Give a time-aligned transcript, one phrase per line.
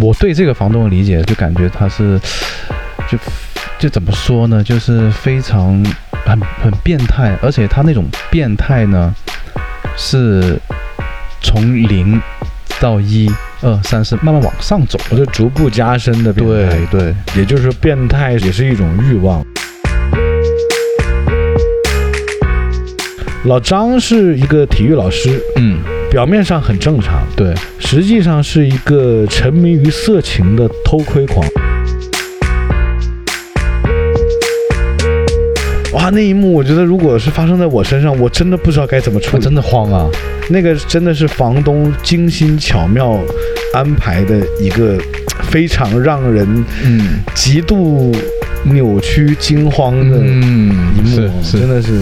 [0.00, 2.18] 我对这个房东的理解，就感觉他是，
[3.08, 3.18] 就
[3.80, 5.84] 就怎么说呢，就是非常
[6.24, 9.12] 很很变态，而且他那种变态呢，
[9.96, 10.58] 是
[11.42, 12.20] 从零
[12.78, 13.28] 到一
[13.60, 16.78] 二三四慢慢往上走，我就逐步加深的变态。
[16.90, 19.44] 对对，也就是说，变态也是一种欲望。
[23.44, 25.78] 老张是一个体育老师，嗯，
[26.10, 31.44] 表面上很正常，对，实际上是一个沉迷于色情的偷窥狂。
[35.94, 39.36] 哇，那一幕我觉得如果是发生在我身上，我真的不知道该怎么处理。
[39.36, 40.06] 我真的慌啊，
[40.50, 43.18] 那个真的是房东精心巧妙
[43.72, 44.98] 安排的一个
[45.50, 46.46] 非常让人
[46.84, 48.14] 嗯极度
[48.64, 52.00] 扭曲惊慌的嗯一幕，真的是。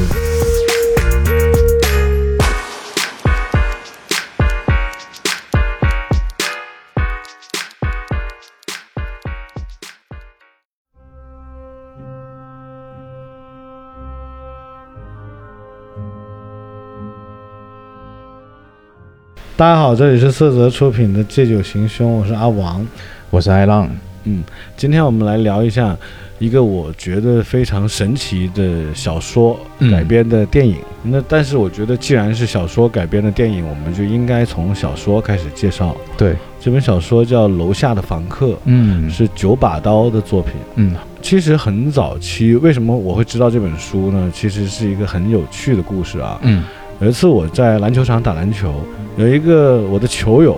[19.58, 22.86] 大家好，这里是色泽出品的《借酒行凶》，我是阿王。
[23.30, 23.88] 我是艾浪，
[24.24, 24.44] 嗯
[24.76, 25.96] 今天我们来聊一下
[26.38, 30.76] 一个我觉得非常神奇的小说嗯改编的电影。
[31.02, 35.96] 那但是我觉得，既然是小说改编的电影，我们就应该从小说开始介绍。
[36.18, 40.52] 对，这本小说叫《楼下的房客》，嗯是九把刀的作品。
[40.74, 44.30] 嗯其实很早期，为什么我会知道这本书呢？
[44.34, 46.38] 其实是一个很有趣的故事啊。
[46.42, 46.62] 嗯
[47.00, 48.72] 有一次我在篮球场打篮球，
[49.16, 50.54] 有一个我的球友，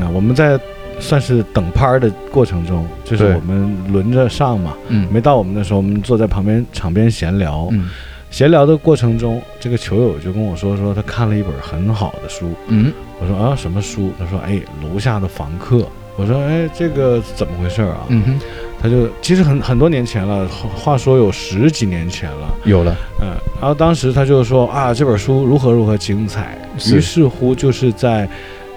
[0.00, 0.58] 啊，我们在
[0.98, 7.90] 算是等拍儿的过程中，就是我们轮着上嘛，嗯没到我们的时候，我们坐在旁边场边闲聊，嗯
[8.30, 14.10] 闲聊的过程中，这个球友就跟我说说他看了一本很好的书，嗯我说啊什么书？
[14.18, 17.98] 他说哎楼下的房客，我说哎这个怎么回事啊？
[18.08, 18.40] 嗯哼，
[18.84, 23.28] 他就其实很很多年前了，话说有十几年前了，有了，嗯，
[23.58, 26.98] 然后当时他就说啊，这本书如何如何精彩，是。
[26.98, 28.28] 于是乎就是在，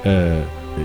[0.03, 0.39] 呃，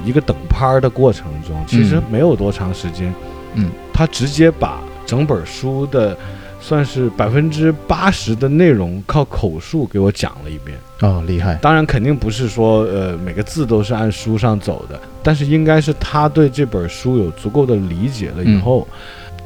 [0.05, 3.15] 一个等拍儿的过程中，其实嗯没有多长时间，
[3.55, 6.19] 嗯，他直接把整本书的
[6.61, 10.77] 算是百分之八十的内容靠口述给我讲了一遍。
[11.03, 18.87] 哦，厉害，当然肯定不是说呃每个字都是按书上走的，但是应该是他对这本书有足够的理解了以后，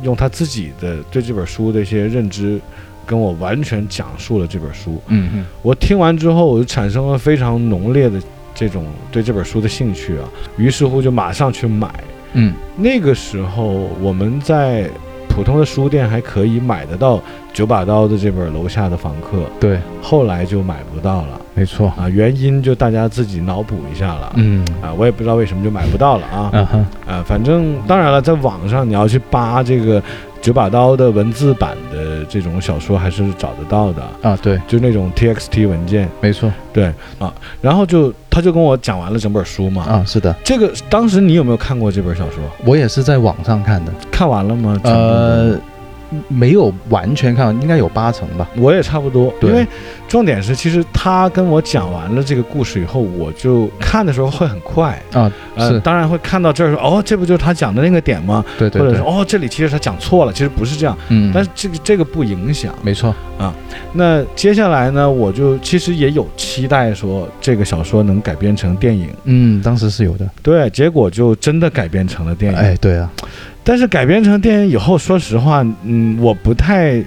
[0.02, 2.60] 用他自己的对这本书的一些认知，
[3.06, 5.00] 跟我完全讲述了这本书。
[5.08, 8.20] 嗯嗯我听完之后，我就产生了非常浓烈的
[8.54, 10.28] 这种对这本书的兴趣啊，
[10.58, 11.88] 于是乎就马上去买。
[12.34, 14.90] 嗯那个时候我们在
[15.30, 17.22] 普通的书店还可以买得到
[17.54, 24.32] 九把刀的这本《楼下的房客》，对，后来就买不到了没错，啊，原因就大家自己脑补一下了。
[24.36, 26.50] 嗯啊，我也不知道为什么就买不到了啊。
[26.52, 30.02] 嗯哼，啊，反正当然了，在网上你要去扒这个
[30.42, 36.06] 九把刀的文字版的这种小说，还是找得到的，啊对，就那种 TXT 文件。
[36.20, 39.82] 没错，对啊，然后就他就跟我讲完了整本书嘛。
[39.84, 42.42] 啊是的，这个当时你有没有看过这本小说？
[42.66, 44.78] 我也是在网上看的，看完了吗？
[44.84, 45.58] 呃，
[46.28, 49.50] 没有完全看完，应该有八成吧，我也差不多，对。
[49.50, 49.66] 因为
[50.08, 58.44] 重点是，其实他跟我讲完了这个故事以后，我就看的时候会很快，啊呃，当然会看到这儿说，哦，这不就是他讲的那个点吗？
[58.58, 62.74] 对对对或者说，，哦，这里其实他讲错了，其实不是这样，嗯，但是这个这个不影响。
[62.82, 63.14] 没错。
[63.38, 63.52] 啊，
[63.92, 72.58] 那接下来呢，我就其实也有期待说这个小说能改编成电影，嗯，当时是有的，对，结果就真的改编成了电影。
[72.58, 73.10] 哎对啊，
[73.66, 77.02] 但是改编成电影以后，说实话，嗯，我不太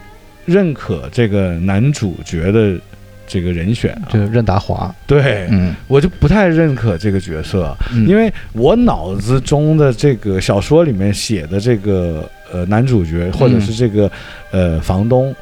[0.45, 2.77] 认可这个男主角的
[3.25, 4.11] 这个人选啊。
[4.11, 7.73] 就任达华，对，嗯，我就不太认可这个角色，
[8.05, 14.11] 因为为我脑子中的这个小说里面写的这个呃男主角或者是这个
[14.51, 15.33] 呃房东，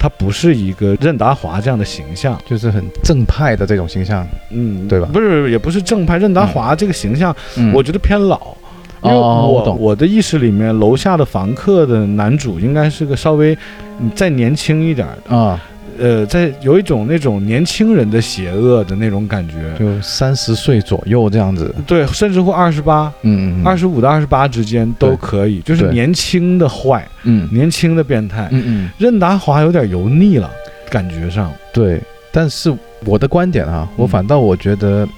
[0.00, 5.08] 他不是一个任达华这样的形象，就是很正派的这种形象，嗯，对吧？
[5.12, 7.72] 不是，也不是正派，任达华这个形象，嗯。
[7.72, 8.56] 我觉得偏老。
[9.02, 9.78] 因为哦我我懂。
[9.78, 13.56] 我的意识里面，楼下的房客的男主应该是个稍微
[14.00, 15.60] 嗯再年轻一点的，啊，
[15.98, 27.48] 呃，在有一种那种年轻人的邪恶的那种感觉，就三十岁左右这样子，对，甚至乎二十八、嗯嗯，二十五到二十八之间都可以，就是年轻的坏，嗯。
[27.52, 28.48] 年轻的变态。
[28.50, 30.50] 嗯嗯，任达华有点油腻了，
[30.90, 32.00] 感觉上，对，
[32.30, 35.08] 但是我的观点啊，我嗯反倒我觉得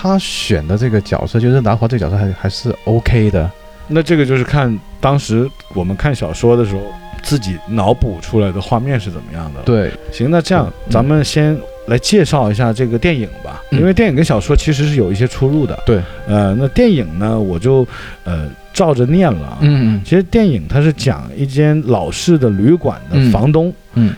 [0.00, 3.50] 他选的这个角色，就任达华这个角色还还是 OK 的，
[3.88, 6.82] 那这个就是看当时我们看小说的时候
[7.20, 10.92] 自己脑补出来的画面是怎么样的。，对，行，那这样嗯。
[10.92, 11.58] 咱们先
[11.88, 15.76] 来介绍一下这个电影吧，嗯因为电影跟小说其实是有一些出入的。
[15.84, 17.84] 对，呃，那电影呢，我就
[18.22, 19.58] 呃照着念了啊。
[19.62, 23.32] 嗯其实电影它是讲一间老式的旅馆的嗯。
[23.32, 23.72] 房东，嗯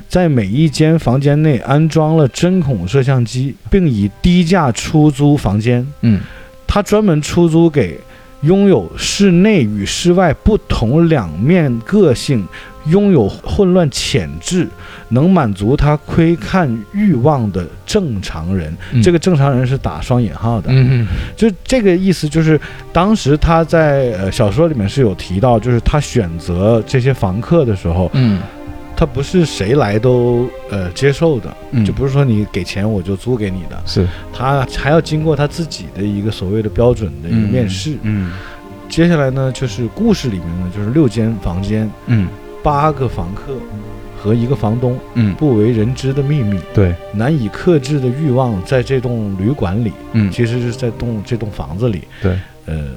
[0.09, 5.87] 在每一间房间内安装了针孔摄像机，并以低价出租房间。
[6.03, 6.21] 嗯。
[6.67, 7.99] 他专门出租给
[8.43, 12.47] 拥有室内与室外不同两面个性、
[12.87, 14.69] 拥有混乱潜质、
[15.09, 18.73] 能满足他窥看欲望的正常人。
[18.93, 21.07] 嗯，这个正常人是打双引号的，嗯。
[21.37, 22.59] 就这个意思，就是
[22.93, 28.41] 当时他在呃小说里面是有提到，就是他选择这些房客的时候，嗯
[29.01, 34.07] 他不是谁来都呃接受的，嗯，就不是说你给钱我就租给你的，是。
[34.31, 37.97] 他还要经过他自己的一个所谓的标准的一个面试。
[38.03, 38.31] 嗯
[38.91, 42.29] 接下来呢，就是故事里面呢，就是六间房间，嗯。
[42.63, 43.55] 八个房客
[44.23, 50.31] 和一个房东，嗯，不为人知的秘密，对，难以克制的欲望，在这栋旅馆里，嗯。
[50.31, 52.89] 其实是在栋这栋房子里，对，呃，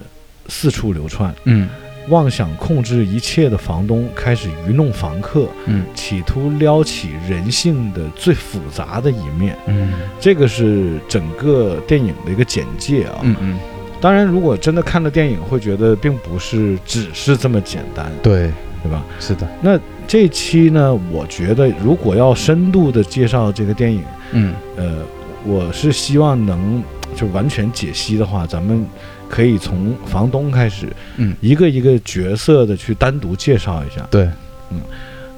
[0.50, 1.34] 四处流窜。
[1.46, 1.70] 嗯
[2.10, 9.58] 妄想控制一切的房东开始愚弄房客，嗯企图撩起人性的最复杂的一面。
[9.68, 13.20] 嗯这个是整个电影的一个简介啊。
[13.22, 13.60] 嗯嗯，
[14.02, 18.52] 当然，如果真的看了电影，会觉得并不是只是这么简单，对，
[18.84, 19.04] 对吧？
[19.20, 24.04] 是的，那这期呢，我觉得如果要深度的介绍这个电影，
[24.34, 24.98] 嗯呃，
[25.46, 26.84] 我是希望能
[27.16, 28.86] 就完全解析的话，咱们
[29.34, 30.88] 可以从房东开始，
[31.18, 31.36] 嗯。
[31.42, 34.06] 一个一个角色的去单独介绍一下。
[34.12, 34.30] 对，
[34.70, 34.80] 嗯。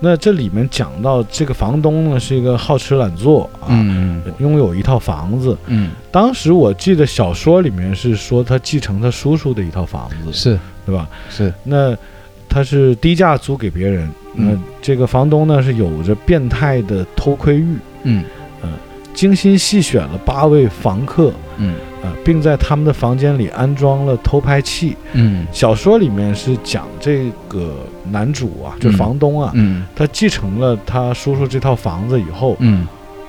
[0.01, 4.21] 那这里面讲到这个房东呢，是一个好吃懒做啊，嗯。
[4.39, 5.57] 拥有一套房子。
[5.67, 5.91] 嗯。
[6.11, 10.59] 当时我记得小说里面是说他继承他叔叔的一套房子，是。
[10.85, 11.07] 对吧？
[11.29, 11.95] 是，那
[12.49, 18.25] 他是低价租给别人，那嗯这个房东呢是有着变态的偷窥欲，嗯。
[19.13, 24.95] 精心细选了八位房客，嗯啊，并在他们的房间里安装了偷拍器。
[25.13, 27.73] 嗯小说里面是讲这个
[28.11, 32.87] 男主啊，就嗯房东啊，嗯他继承了他叔叔这套房子以后，嗯，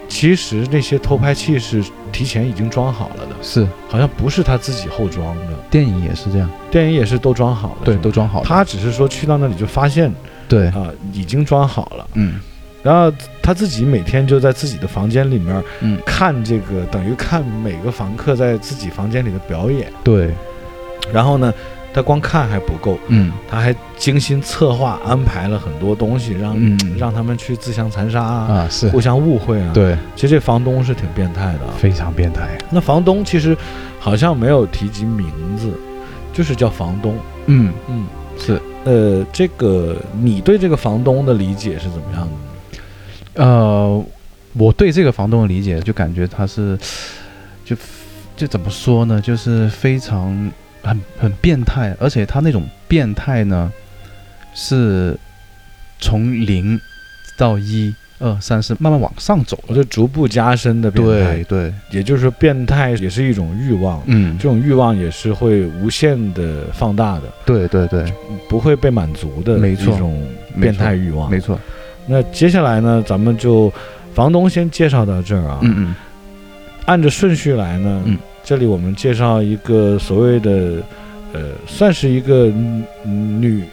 [0.09, 1.83] 其实那些偷拍器是
[2.13, 5.53] 提前已经装好了的，是，好像不是他自己后装的。
[5.71, 10.13] 电影也是这样，电影也是都装好的，对，都装好了，他只是说去到那里就发现
[10.49, 12.41] 对，啊、已经装好了，嗯
[12.87, 13.13] 然后
[13.43, 19.93] 他自己每天就在自己的房间里面嗯看这个，等于看每个房客在自己房间里的表演。
[20.05, 20.31] 对，
[21.13, 21.53] 然后呢，
[21.93, 31.75] 他光看还不够，嗯他还精心策划安排了很多东西，让、嗯让他们去自相残杀啊，啊是，互相误会啊。，对，其实这房东是挺变态的啊。
[31.77, 33.57] 非常变态，那房东其实
[33.99, 35.73] 好像没有提及名字，
[36.33, 37.17] 就是叫房东。
[37.47, 38.07] 嗯嗯，
[38.39, 42.39] 是，呃，这个你对这个房东的理解是怎么样的呢？
[43.37, 44.05] 呃，
[44.55, 46.77] 我对这个房东的理解就感觉他是，
[47.65, 47.77] 就
[48.37, 50.51] 就怎么说呢，就是非常
[50.83, 53.73] 很很变态，而且他那种变态呢，
[54.55, 55.17] 是
[55.99, 56.81] 从零
[57.37, 61.43] 到一二三四慢慢往上走就逐步加深的变态。
[61.43, 64.39] 对，对，也就是说，变态也是一种欲望，嗯。
[64.39, 68.11] 这，种欲望也是会无限的放大的，对对对，
[68.49, 70.27] 不会被满足的一没错种
[70.59, 71.31] 变态欲望。
[71.31, 71.61] 没错，
[72.07, 73.73] 那接下来呢，咱们就
[74.15, 75.95] 房东先介绍到这儿啊，嗯嗯。
[76.87, 78.17] 按着顺序来呢，嗯。
[78.45, 80.81] 这里我们介绍一个所谓的，
[81.33, 82.47] 呃，算是一个
[83.05, 83.65] 嗯女，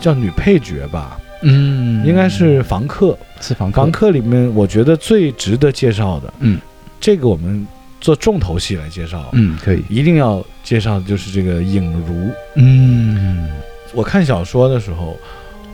[0.00, 3.16] 叫女配角吧，嗯，应该是房客。
[3.42, 6.58] 是房客，房客里面，我觉得最值得介绍的，嗯，
[7.00, 7.66] 这个我们
[8.00, 12.30] 做重头戏来介绍，嗯可以，一定要介绍的就是这个影如。
[12.56, 13.50] 嗯。
[13.92, 15.18] 我看小说的时候，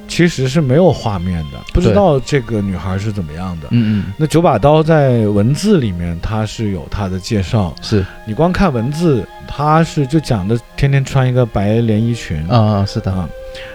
[0.09, 3.69] 其实是没有画面的，不知道这个女孩是怎么样的。
[3.71, 7.75] 嗯嗯那九把刀在文字里面，它是有它的介绍。
[7.83, 13.29] 是你光看文字，它是就讲的天天穿一个白连衣裙啊是的，啊。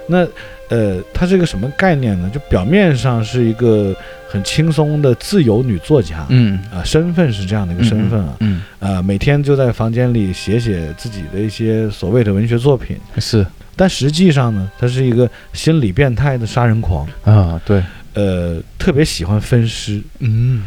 [0.07, 0.27] 那
[0.73, 2.27] 呃，她是个什么概念呢？
[2.33, 3.95] 就表面上是一个
[4.27, 12.97] 很轻松的自由女作家，嗯啊，身份是这样的一个身份啊，嗯啊，每天就在房间里写写自己的一些所谓的文学作品。
[13.19, 20.01] 是但实际上呢，她是一个心理变态的杀人狂，啊对，呃，特别喜欢分尸。
[20.19, 20.63] 嗯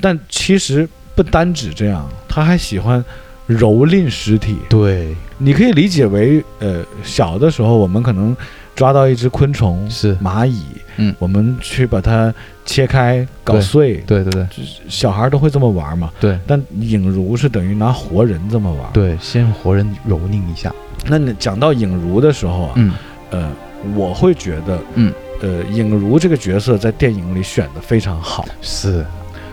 [0.00, 3.04] 但其实不单指这样，她还喜欢
[3.48, 4.56] 蹂躏尸体。
[4.70, 8.34] 对你可以理解为，呃，小的时候我们可能
[8.74, 10.62] 抓到一只昆虫、是，蚂蚁，
[10.96, 11.14] 嗯。
[11.18, 12.32] 我们去把它
[12.64, 14.46] 切开、搞碎，对对对。
[14.88, 16.10] 小孩都会这么玩嘛。
[16.20, 16.38] 对。
[16.46, 20.74] 但影如是等于拿活人这么玩。，对，先活人蹂躏一下，
[21.06, 22.92] 那你讲到影如的时候啊，嗯。
[23.30, 23.48] 呃，
[23.94, 29.06] 我会觉得，嗯，呃，影如这个角色在电影里选的非常好，是，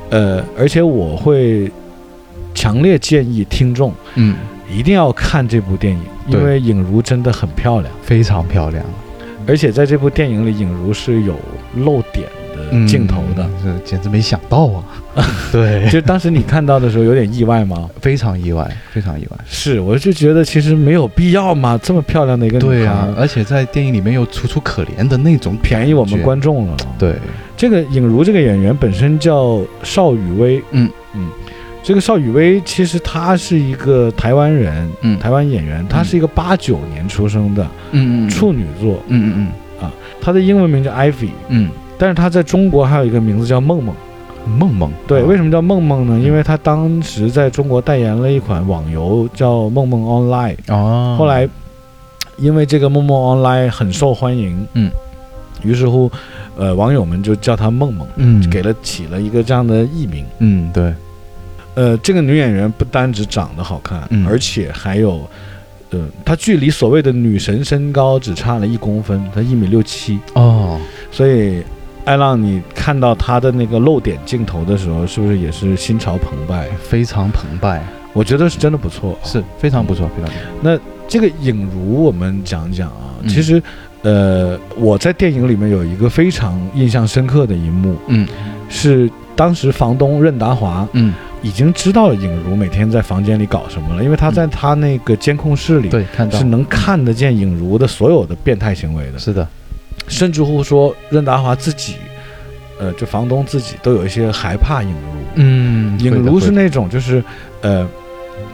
[0.10, 1.72] 呃，而且我会
[2.56, 4.36] 强烈建议听众嗯，
[4.68, 8.84] 一定要看这部电影，因为影如真的很漂亮，非常漂亮，
[9.48, 11.36] 而且在这部电影里，尹如是有
[11.76, 13.44] 露点的镜头的。
[13.64, 14.84] 嗯，这简直没想到啊！
[15.52, 17.90] 对，就当时你看到的时候有点意外吗？
[18.02, 19.38] 非常意外，非常意外。
[19.48, 26.22] 是，我就觉得其实没有必要嘛，这么漂亮的一个女孩，对啊，而且在电影里面又楚楚可怜的那种便宜我们。
[26.22, 26.76] 观众了。
[27.00, 27.16] 对，
[27.56, 31.30] 这个尹如这个演员本身叫邵雨薇，嗯嗯，
[31.88, 35.18] 这个邵雨薇其实她是一个台湾人，嗯。
[35.20, 39.48] 台湾演员，她是一个八九年出生的嗯嗯处女座，嗯嗯
[39.80, 41.70] 嗯，啊她的英文名叫 Ivy，嗯。
[41.98, 43.96] 但是她在中国还有一个名字叫梦梦。
[44.46, 44.92] 嗯，梦梦。
[45.08, 45.38] 对，为？
[45.38, 46.20] 什么叫梦梦呢？
[46.20, 51.48] 因为她当时在中国代言了一款网游叫梦梦 Online，哦，后来
[52.36, 54.92] 因为这个梦梦 Online 很受欢迎，嗯，
[55.64, 56.12] 于是乎，
[56.58, 58.50] 呃，网友们就叫她梦梦，嗯。
[58.50, 60.26] 给了起了一个这样的艺名。
[60.40, 60.94] 嗯对，
[61.78, 65.30] 呃，这个女演员不单只长得好看，嗯而且还有，
[65.92, 70.80] 呃，她距离所谓的女神身高只差了一公分，她一米六七，哦，
[71.12, 71.64] 所以。
[72.08, 76.66] 艾浪，你看到她的那个露点镜头的时候，是不是也是心潮澎湃？
[76.82, 79.20] 非常澎湃，我觉得是真的不错。
[79.26, 80.42] 是非常不错，非常不错。
[80.62, 83.62] 那这个影如，我们讲讲啊，嗯其实，
[84.04, 88.26] 呃，我在电影里面有一个非常印象深刻的一幕，嗯
[88.70, 96.38] 是当时房东任达华嗯，已经知道尹如每天在房间里搞什么了，因为他在他那个监控室里对，看到。
[96.38, 99.48] 是能看得见尹如的所有的变态行为的，是的，
[100.08, 101.96] 甚至乎说任达华自己，
[102.80, 104.98] 呃，就房东自己都有一些害怕尹如。
[105.36, 107.24] 嗯尹如是那种就是，
[107.62, 107.88] 呃，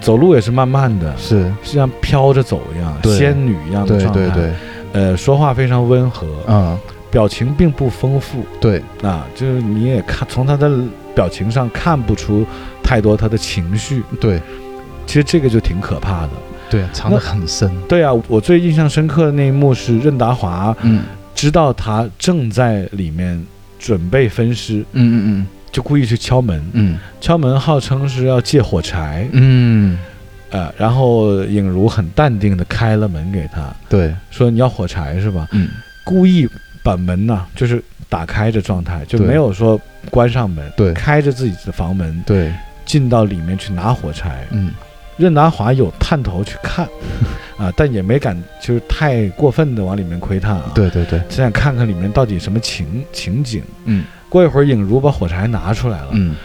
[0.02, 4.20] 走路也是慢慢的，是，是像飘着走一样，仙女一样的状态。
[4.20, 4.54] 对对，
[4.92, 6.78] 呃，说话非常温和，嗯，
[7.10, 8.44] 表情并不丰富。
[8.60, 10.70] 对，啊，就是你也看从他的
[11.16, 12.46] 表情上看不出
[12.84, 14.04] 太多他的情绪。
[14.20, 14.42] 对。
[15.06, 16.30] 其实这个就挺可怕的。
[16.70, 17.70] 对，藏得很深。
[17.90, 21.04] 对啊，我最印象深刻的那一幕是任达华嗯。
[21.36, 23.44] 知道他正在里面
[23.78, 25.48] 准备分尸，嗯嗯嗯。
[25.72, 26.98] 就故意去敲门，嗯。
[27.20, 29.94] 敲门号称是要借火柴，嗯。
[29.94, 30.00] 嗯，
[30.52, 35.48] 呃，然后影如很淡定的开了门给他，对，说你要火柴是吧？
[35.52, 35.68] 嗯。
[36.06, 36.48] 故意
[36.82, 40.94] 把门呐、就是打开的状态，就没有说关上门，对。
[40.94, 42.52] 开着自己的房门对，
[42.86, 44.46] 进到里面去拿火柴。
[44.52, 44.72] 嗯
[45.16, 46.88] 任达华有探头去看，
[47.56, 53.62] 啊，但也没敢就是太过分的往里面窥探啊，，对对对，只想看看里面到底什么情情景。
[53.86, 56.36] 嗯过一会儿，影如把火柴拿出来了，嗯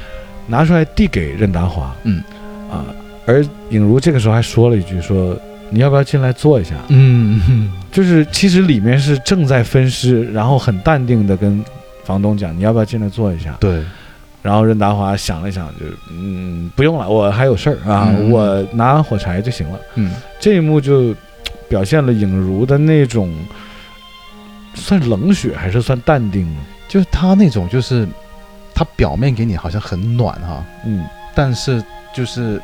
[0.47, 2.23] 拿出来递给任达华，嗯，
[2.71, 2.85] 啊，
[3.25, 5.35] 而影如这个时候还说了一句说。
[5.71, 6.77] 你要不要进来坐一下？
[6.89, 11.63] 嗯嗯就是其实里面是正在分尸，然后很淡定的跟
[12.05, 13.55] 房东讲，你要不要进来坐一下？
[13.61, 13.83] 对，
[14.43, 19.79] 然后任达华想了想，就嗯，不用了，我还有事儿啊，嗯我拿完火柴就行了。
[19.97, 21.15] 嗯这一幕就
[21.69, 23.35] 表现了影如的那种，
[24.75, 26.61] 算冷血还是算淡定呢？
[26.89, 28.07] 就是他那种，就是
[28.75, 31.05] 他表面给你好像很暖哈，嗯，
[31.35, 31.83] 但是
[32.15, 32.61] 就是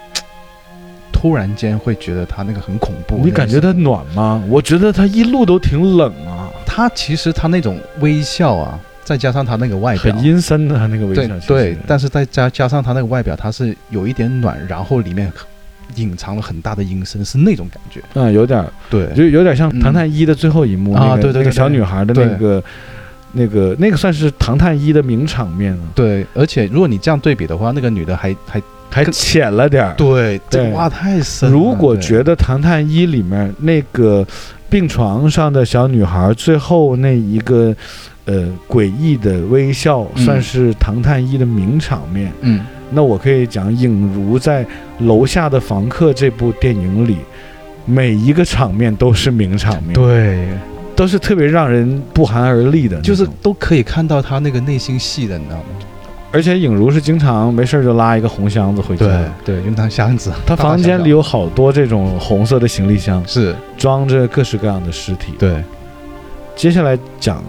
[1.13, 3.19] 突然间会觉得他那个很恐怖。
[3.23, 4.43] 你感觉他暖吗？
[4.49, 10.15] 我觉得他一路都挺冷啊，他其实他那种微笑啊，再加上他那个外表。
[10.15, 15.31] 很，阴森的他那个微对对，但是再加加上他那个外表，他是有一点暖，然后里面
[15.97, 18.01] 隐藏了很大的阴森，是那种感觉。
[18.15, 18.73] 嗯，有点儿。
[18.91, 22.65] 对，就有点像嗯《唐探一》的最后一幕，啊那个那个对对对对小女孩的那个
[23.33, 29.95] 那个那个算是《唐探一》的名场面啊，对，而且如果你这样对比的话，那个女的还还还浅了点儿。
[29.95, 30.71] 对，这对。
[30.71, 31.55] 个哇太深了。
[31.55, 34.27] 如果觉得《唐探一》里面那个
[34.71, 37.75] 病床上的小女孩最后那一个
[38.25, 44.65] 呃诡异的微笑嗯算是《唐探一》的名场面，嗯那我可以讲影如在
[45.01, 47.19] 《楼下的房客》这部电影里。
[47.87, 50.49] 每一个场面都是名场面，，对，
[50.97, 55.65] 都是特别让人不寒而栗的，就是都可以看到他那个内心戏的，你知道吗？
[56.33, 59.07] 而且影如是经常没事儿就拉一个红箱子回家，
[59.45, 60.33] 对，用当箱子。
[60.47, 65.35] 他房间里有有好多这种红色的行李箱，是，装着各式各样的尸体。
[65.39, 65.63] 对，
[66.57, 67.45] 接下来讲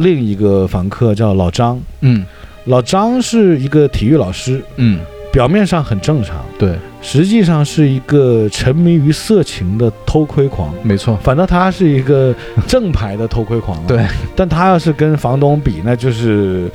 [0.00, 2.24] 另一个房客叫老张，嗯
[2.64, 5.00] 老张是一个体育老师，嗯，
[5.32, 10.72] 表面上很正常，对，实际上是一个沉迷于色情的偷窥狂。
[10.82, 12.34] 没错，反正他是一个
[12.66, 16.70] 正牌的偷窥狂、啊， 对，但他要是跟房东比，那就是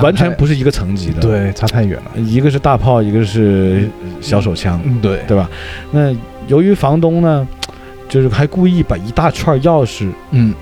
[0.00, 2.20] 完全不是一个层级的。，对，差太远了。
[2.20, 3.88] 一个是大炮，一个是
[4.20, 4.80] 小手枪。
[4.84, 5.48] 嗯，对，对吧？
[5.90, 6.14] 那
[6.46, 7.46] 由于房东呢，
[8.08, 10.54] 就是还故意把一大串钥匙嗯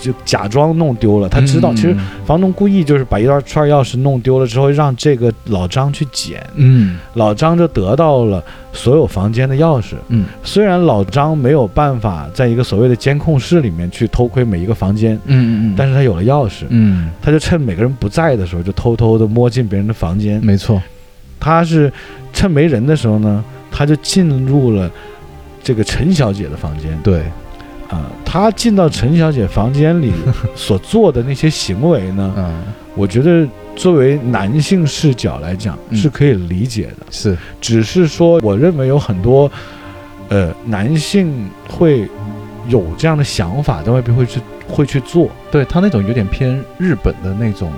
[0.00, 1.28] 就假装弄丢了。
[1.28, 9.94] 他知道，嗯其实房东故意就是把一段串钥匙弄丢了之后，让这个老张去捡，嗯老张就得到了所有房间的钥匙。
[10.08, 20.40] 嗯虽然老张没有办法在一个所谓的监控室里面去偷窥每一个房间，嗯嗯，但是他有了钥匙，嗯，他就趁每个人不在的时候，就偷偷的摸进别人的房间。
[20.44, 20.80] 没错，
[21.40, 21.92] 他是
[22.32, 24.90] 趁没人的时候呢，他就进入了
[25.62, 26.98] 这个陈小姐的房间。
[27.02, 27.22] 对，
[27.88, 30.12] 啊，他进到陈小姐房间里
[30.54, 32.54] 所做的那些行为呢，嗯。
[32.94, 35.96] 我觉得作为男性视角来讲嗯。
[35.96, 39.50] 是可以理解的，是，只是说我认为有很多
[40.28, 42.08] 呃男性会
[42.68, 45.30] 有这样的想法，在外边会去会去做。
[45.50, 47.72] 对他那种有点偏日本的那种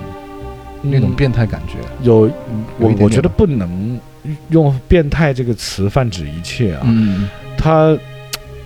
[0.81, 2.29] 那种嗯变态感觉，有
[2.79, 3.99] 我我觉得不能
[4.49, 7.29] 用变态这个词泛指一切啊，嗯。
[7.55, 7.95] 他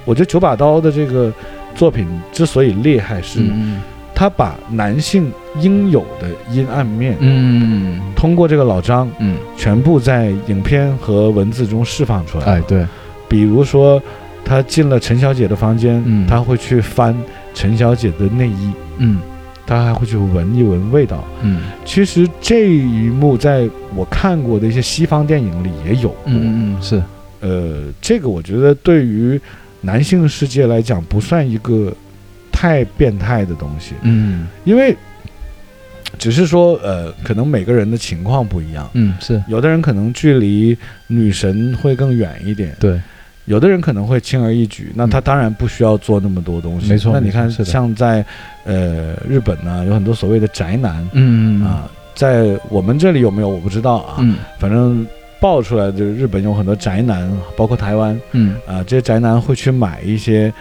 [0.06, 1.34] 我觉得九把刀的这个
[1.76, 3.40] 作品之所以厉害是。
[3.42, 3.82] 嗯
[4.18, 12.46] 他把男性应有的阴暗面，嗯通过这个老张，嗯，全部在影片和文字中释放出来。
[12.46, 12.88] 哎，对，
[13.28, 14.02] 比如说，
[14.46, 17.14] 他进了陈小姐的房间，嗯他会去翻
[17.54, 19.20] 陈小姐的内衣，嗯
[19.68, 21.22] 他还会去闻一闻味道。
[21.42, 26.18] 嗯其实这一幕在我看过的一些西方电影里也有过。
[26.28, 27.04] 嗯嗯是，
[27.42, 29.38] 呃，这个我觉得对于
[29.86, 31.94] 男性世界来讲，不算一个
[32.52, 33.94] 太变态的东西。
[34.02, 34.48] 嗯。
[34.64, 34.96] 因为
[36.18, 40.78] 只是说，呃，可能每个人的情况不一样，嗯是，有的人可能距离
[41.08, 43.00] 女神会更远一点，对，
[43.46, 46.88] 有的人可能会轻而易举，那他当然不需要做那么多东西。
[46.88, 48.26] 没错那你看像在
[48.64, 51.64] 呃日本呢，有很多所谓的宅男嗯。
[51.64, 53.50] 啊，在我们这里有没有？
[53.50, 54.38] 我不知道啊，嗯。
[54.58, 55.06] 反正
[55.46, 60.52] 爆出来的就是日本有很多宅男，包括台湾嗯，啊，这些宅男会去买一些。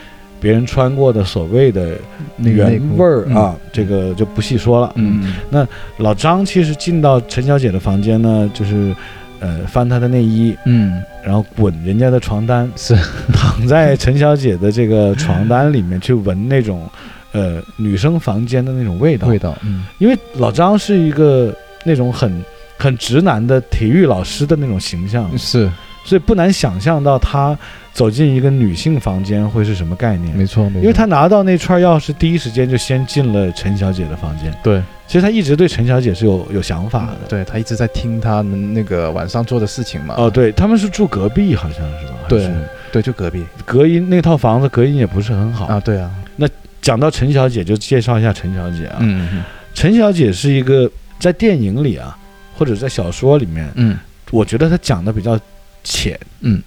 [0.40, 1.96] 别人穿过的所谓的
[2.36, 4.92] 原那个味儿啊，，这个就不细说了。
[4.96, 8.94] 嗯那老张其实进到陈小姐的房间呢，就是，
[9.40, 12.94] 呃，翻她的内衣，嗯然后滚人家的床单，是，
[13.32, 16.86] 躺在陈小姐的这个床单里面去闻那种，
[17.32, 19.28] 呃，女生房间的那种味道。
[19.28, 21.54] 味道，嗯因为老张是一个
[21.86, 22.30] 那种很
[22.78, 25.70] 很直男的体育老师的那种形象，是，
[26.04, 27.56] 所以不难想象到他
[27.92, 30.36] 走进一个女性房间会是什么概念。
[30.36, 34.52] 没错，没错，因为他拿到那串钥匙，第一时间就先进了陈小姐的房间。
[34.62, 37.28] 对其实他一直对陈小姐是有有想法的。
[37.28, 42.14] 对他一直在听他们那个晚上做的事情嘛，哦，对，他们是住隔壁，好像是吧？
[42.28, 42.50] 对
[42.90, 45.66] 对，就隔壁隔音那套房子隔音也不是很好。
[45.66, 46.48] 啊，对啊，那
[46.80, 48.96] 讲到陈小姐，就介绍一下陈小姐啊。
[49.00, 52.16] 嗯嗯陈小姐是一个在电影里啊，
[52.54, 53.98] 或者在小说里面，嗯。
[54.30, 55.38] 我觉得他讲的比较
[55.84, 56.18] 浅。
[56.40, 56.60] 嗯，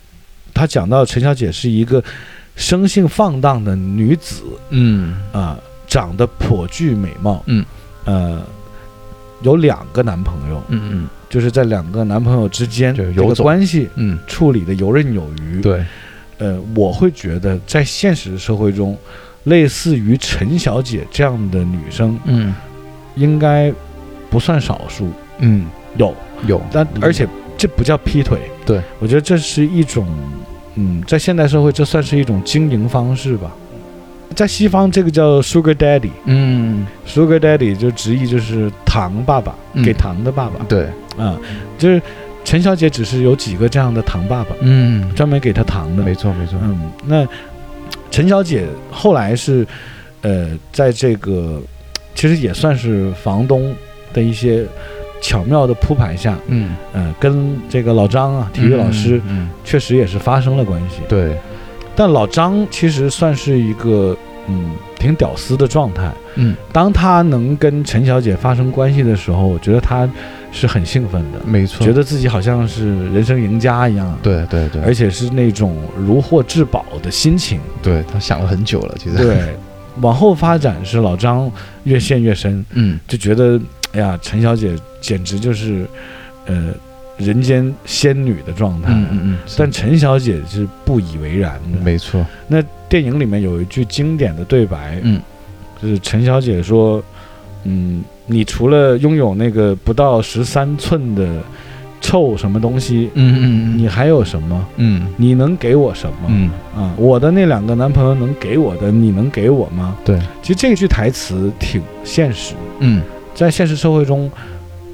[0.54, 2.02] 他讲到陈小姐是一个
[2.56, 5.18] 生性放荡的女子嗯。
[5.34, 7.44] 啊，长得颇具美貌。
[7.48, 7.66] 嗯，
[8.06, 8.42] 呃，
[9.42, 11.10] 有两个男朋友，嗯嗯。
[11.30, 14.18] 就是在两个男朋友之间有个关系嗯。
[14.28, 15.60] 处理的游刃有余。
[15.60, 15.86] 嗯，，对，
[16.38, 18.98] 呃，我会觉得在现实社会中，
[19.46, 22.56] 类似于陈小姐这样的女生嗯。
[23.16, 23.74] 应该
[24.30, 25.66] 不算少数，嗯
[25.98, 26.14] 有，
[26.48, 28.82] 有，但而且这不叫劈腿，对。
[29.00, 30.08] 我觉得这是一种，
[30.76, 33.52] 嗯，在现代社会这算是一种经营方式吧。
[34.36, 36.86] 在西方，这个叫 Sugar Daddy，Sugar 嗯。
[37.08, 39.84] Daddy 就直译就是糖爸爸，嗯。
[39.84, 40.64] 给糖的爸爸。
[40.68, 40.84] 对，
[41.18, 41.36] 啊，
[41.78, 42.02] 就是
[42.44, 45.10] 陈小姐只是有几个这样的糖爸爸，嗯。
[45.16, 47.28] 专门给她糖的，没错没错，嗯，那
[48.12, 49.66] 陈小姐后来是，
[50.22, 51.62] 呃，在这个
[52.14, 53.74] 其实也算是房东
[54.14, 54.66] 的一些
[55.22, 61.02] 巧妙的铺排下，嗯，呃，跟这个老张啊，体育老师，嗯，确实也是发生了关系。
[61.10, 61.36] 对，
[61.96, 64.16] 但老张其实算是一个
[64.48, 66.12] 嗯挺屌丝的状态。
[66.36, 70.08] 嗯当他能跟陈小姐发生关系的时候，我觉得他
[70.52, 74.16] 是很兴奋的，没错，觉得自己好像是人生赢家一样。。
[74.22, 79.56] 对对对，而且是那种如获至宝的心情，对他想了很久了，其实，对，
[80.02, 81.52] 往后发展是老张
[81.86, 83.60] 越陷越深，嗯就觉得
[83.98, 85.88] 哎呀，陈小姐简直就是
[86.46, 86.72] 呃
[87.18, 88.90] 人间仙女的状态。
[88.94, 91.80] 嗯嗯嗯，但陈小姐是不以为然的。
[91.84, 95.20] 没错，那电影里面有一句经典的对白，嗯
[95.82, 97.04] 就是陈小姐说
[97.66, 101.28] ：“嗯，你除了拥有那个不到十三寸的
[102.00, 104.68] 臭什么东西，嗯嗯你还有什么？
[104.78, 106.30] 嗯你能给我什么？
[106.30, 109.96] 嗯，啊，我的那两个男朋友能给我的，你能给我吗？
[110.06, 113.02] 对，其实这句台词挺现实，嗯
[113.38, 114.30] 在现实社会中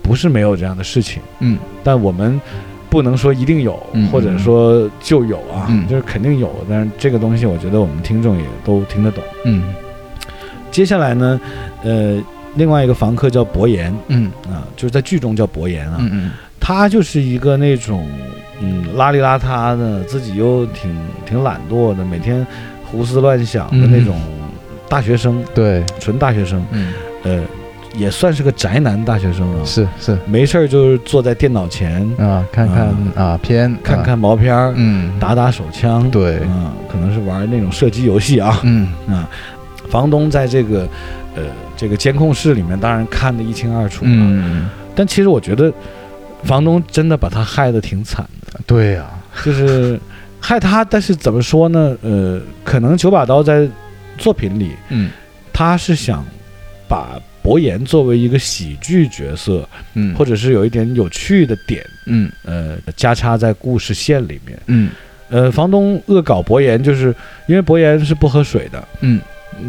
[0.02, 1.58] 不是没有这样的事情，嗯。
[1.84, 2.40] 但我们
[2.90, 5.88] 不能说一定有，嗯或者说就有啊，嗯。
[5.88, 6.54] 就是肯定有。
[6.70, 9.24] 但是这个东西，我觉得我们听众也都听得懂。
[9.46, 9.74] 嗯。
[10.70, 11.40] 接下来呢，
[11.84, 12.22] 呃，
[12.56, 14.30] 另外一个房客叫伯言嗯。
[14.50, 16.32] 啊，就是在剧中叫伯言啊，嗯嗯。
[16.60, 18.10] 他就是一个那种
[18.60, 20.94] 嗯邋里邋遢的，自己又挺
[21.26, 22.46] 挺懒惰的，每天
[22.84, 24.20] 胡思乱想的那种
[24.90, 26.94] 大学生，对，纯大学生，嗯。
[27.24, 27.42] 呃，
[27.94, 30.18] 也算是个宅男大学生啊，是是。
[30.26, 35.18] 没事儿就是坐在电脑前啊，看看啊片，看看毛片儿，嗯。
[35.20, 36.38] 打打手枪，对。
[36.40, 38.92] 啊，可能是玩那种射击游戏啊，嗯。
[39.08, 39.30] 啊，
[39.90, 40.88] 房东在这个
[41.36, 41.44] 呃
[41.78, 45.72] 这个监控室里面，当然看得一清二楚，，嗯，但其实我觉得
[46.44, 49.06] 房东真的把他害得挺惨的，对呀，
[49.44, 50.00] 就是
[50.40, 51.96] 害他，但是怎么说呢？
[52.02, 53.68] 呃，可能九把刀在
[54.18, 55.12] 作品里，嗯。
[55.56, 56.26] 他是想
[56.88, 57.10] 把
[57.44, 60.16] 伯言作为一个喜剧角色，嗯。
[60.16, 62.32] 或者是有一点有趣的点，嗯。
[62.46, 64.58] 呃，加插在故事线里面。
[64.68, 64.90] 嗯。
[65.30, 67.14] 呃，房东恶搞伯言，就是
[67.48, 69.20] 因为伯言是不喝水的，嗯。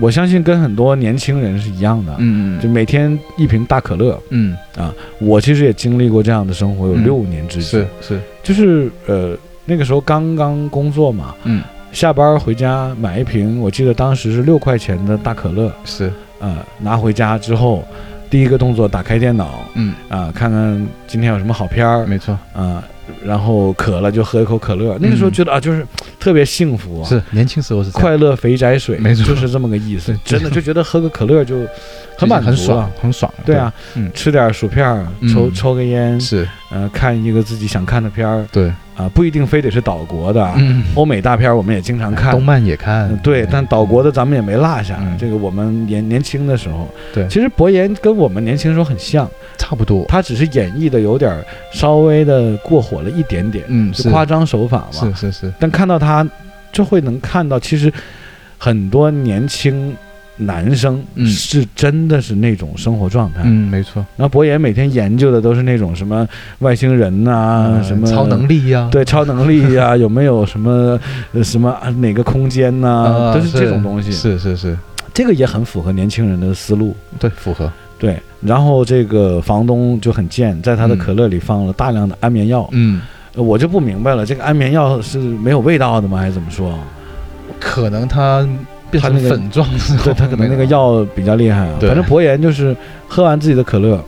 [0.00, 2.60] 我相信跟很多年轻人是一样的，嗯嗯。
[2.62, 4.18] 就每天一瓶大可乐。
[4.30, 4.56] 嗯。
[4.76, 7.04] 啊我其实也经历过这样的生活，有嗯。
[7.04, 8.20] 六年之久，是是。
[8.42, 11.62] 就是呃那个时候刚刚工作嘛，嗯。
[11.92, 17.85] 下班回家买一瓶，我记得当时是六块钱的大可乐，是啊，拿回家之后，
[18.29, 19.94] 第一个动作打开电脑嗯。
[20.09, 22.38] 啊，看看今天有什么好片儿没错。
[22.53, 22.83] 啊，
[23.25, 24.97] 然后渴了就喝一口可乐。
[25.01, 25.87] 那个时候嗯觉得啊，就是
[26.19, 29.25] 特别幸福啊，是年轻时候是快乐肥宅水，没错。
[29.27, 30.17] 就是这么个意思。
[30.25, 31.57] 真的就觉得喝个可乐就
[32.17, 32.90] 很满足很爽了。
[33.01, 34.11] 很爽对啊，嗯。
[34.14, 36.49] 吃点薯片抽抽个烟，是。
[36.71, 38.47] 呃，看一个自己想看的片儿。
[38.51, 38.73] 对。
[38.97, 40.55] 啊，不一定非得是岛国的，
[40.95, 42.31] 欧美大片儿我们也经常看。
[42.31, 42.40] 动。
[42.43, 43.11] 漫也看。
[43.11, 44.97] 嗯对，但岛国的咱们也没落下。
[45.01, 45.17] 嗯。
[45.19, 47.27] 这个我们年年轻的时候，对。
[47.29, 49.29] 其实博言跟我们年轻时候很像，
[49.64, 50.05] 差不多。
[50.09, 54.11] 他只是演绎的有点儿稍微的过火了一点点，嗯是。
[54.11, 55.14] 夸张手法嘛。
[55.14, 55.53] 是是是。
[55.59, 56.27] 但看到他，
[56.70, 57.90] 就会能看到，其实
[58.59, 59.96] 很多年轻
[60.37, 61.27] 男生嗯。
[61.27, 63.40] 是真的是那种生活状态。
[63.44, 64.05] 嗯没错。
[64.16, 66.27] 然后博言每天研究的都是那种什么
[66.59, 68.88] 外星人呐、嗯什么超能力呀。
[68.92, 71.00] 对超能力呀、 有没有什么
[71.33, 74.12] 呃什么啊哪个空间呐、啊都是这种东西。
[74.12, 74.77] 是是是。
[75.14, 76.94] 这个也很符合年轻人的思路。
[77.20, 82.68] 对符合对，然后这个房东就很贱，在他的嗯可乐里放了大量的安眠药。
[82.72, 83.00] 嗯
[83.35, 86.18] 呃我就不明白了，这个安眠药是没有味道的吗？
[86.18, 86.72] 还是怎么说？
[87.59, 88.46] 可能它
[88.90, 89.68] 变成它那个粉状
[90.04, 91.78] 对他可能那个药比较厉害啊。
[91.80, 92.76] 反正博言就是
[93.09, 94.00] 喝完自己的可乐，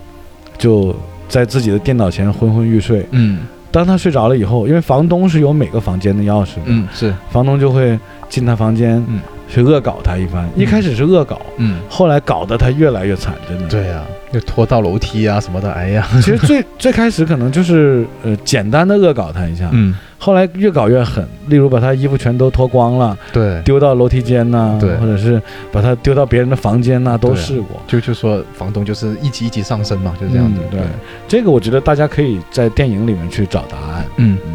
[0.59, 0.95] 就
[1.29, 3.05] 在自己的电脑前昏昏欲睡。
[3.11, 3.41] 嗯
[3.73, 10.45] 当他睡着了以后，因为房东是有每个房间的钥匙的，嗯是房东就会进他房间，嗯去恶搞他一番。
[10.55, 10.63] 嗯。
[10.63, 11.79] 一开始是恶搞，嗯。
[11.89, 16.07] 后来搞得他越来越惨，真的。，对呀又拖到楼梯啊什么的哎呀。
[16.17, 19.95] 其实最最开始可能就是呃简单的恶搞他一下，嗯。
[20.19, 23.61] 后来越搞越狠，例如把他衣服全都脱光了，对。
[23.63, 24.95] 丢到楼梯间呐、对。
[24.97, 27.81] 或者是把他丢到别人的房间呐、都试过。
[27.87, 30.81] 就就说房东就是一级一级上升嘛就这样子嗯对。
[31.29, 34.05] 这个我觉得大家可以在电影里面去找答案。
[34.17, 34.37] 嗯。
[34.47, 34.55] 嗯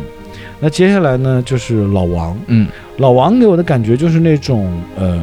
[0.62, 2.38] 那接下来呢，就是老王。
[2.48, 2.68] 嗯。
[2.98, 5.20] 老王给我的感觉就是那种呃，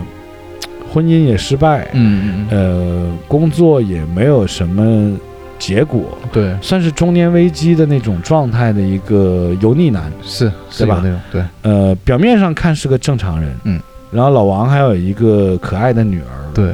[0.92, 5.16] 婚姻也失败，嗯嗯呃，工作也没有什么
[5.59, 6.57] 结果，对。
[6.61, 10.12] 算是中年危机的那种状态的一个油腻男。
[10.22, 11.01] 是是对吧？
[11.05, 11.42] 那种对。
[11.62, 16.72] 呃，表面上看是个正常人，嗯，然后老王还有一个可爱的女儿，，对。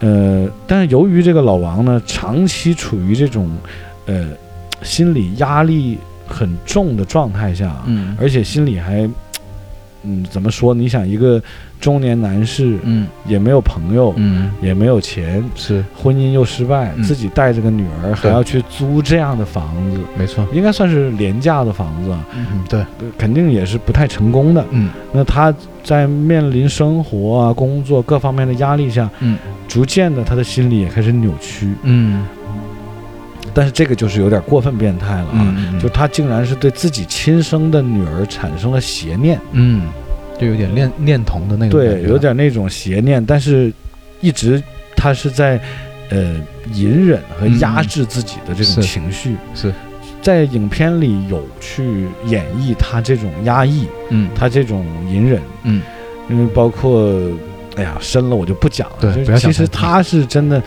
[0.00, 3.48] 呃，但是由于这个老王呢，长期处于这种
[4.06, 4.26] 呃
[4.82, 8.16] 心理压力很重的状态下，嗯。
[8.20, 9.08] 而且心里还，
[10.02, 10.74] 嗯，怎么说？
[10.74, 11.42] 你想，一个
[11.80, 13.06] 中年男士嗯。
[13.26, 14.50] 也没有朋友，嗯。
[14.60, 15.84] 也没有钱，是。
[15.94, 17.02] 婚姻又失败，嗯。
[17.02, 20.46] 自己带着个女儿，还要去租这样的房子，没错。
[20.52, 22.80] 应该算是廉价的房子，嗯对。
[22.80, 24.64] 呃肯定也是不太成功的。
[24.70, 24.90] 嗯。
[25.12, 29.38] 那他在面临生活啊、工作各方面的压力下，嗯。
[29.68, 31.74] 逐渐的他的心理也开始扭曲。
[31.82, 32.24] 嗯
[33.56, 35.54] 但是这个就是有点过分变态了啊！
[35.56, 39.88] 嗯就他竟然是对自己亲生的女儿产生了邪念，嗯
[40.38, 43.72] 就有点恋恋童的那种对有点那种邪念，但是
[44.20, 44.62] 一直
[44.94, 45.58] 他是在
[46.10, 46.36] 呃
[46.74, 49.72] 隐忍和压制自己的这种情绪，是
[50.20, 54.28] 在影片里有去演绎他这种压抑，嗯。
[54.34, 55.80] 他这种隐忍，嗯。
[56.28, 57.16] 因为包括
[57.76, 60.62] 哎呀深了我就不讲了，其实他是真的，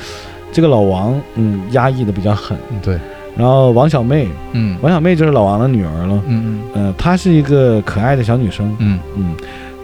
[0.52, 2.98] 这个老王嗯压抑的比较狠，嗯对。
[3.38, 4.78] 然后王小妹，嗯。
[4.82, 9.00] 王小妹就是老王的女儿了，嗯嗯、她是一个可爱的小女生，嗯。
[9.16, 9.36] 嗯，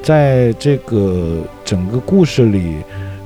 [0.04, 2.75] 在这个整个故事里，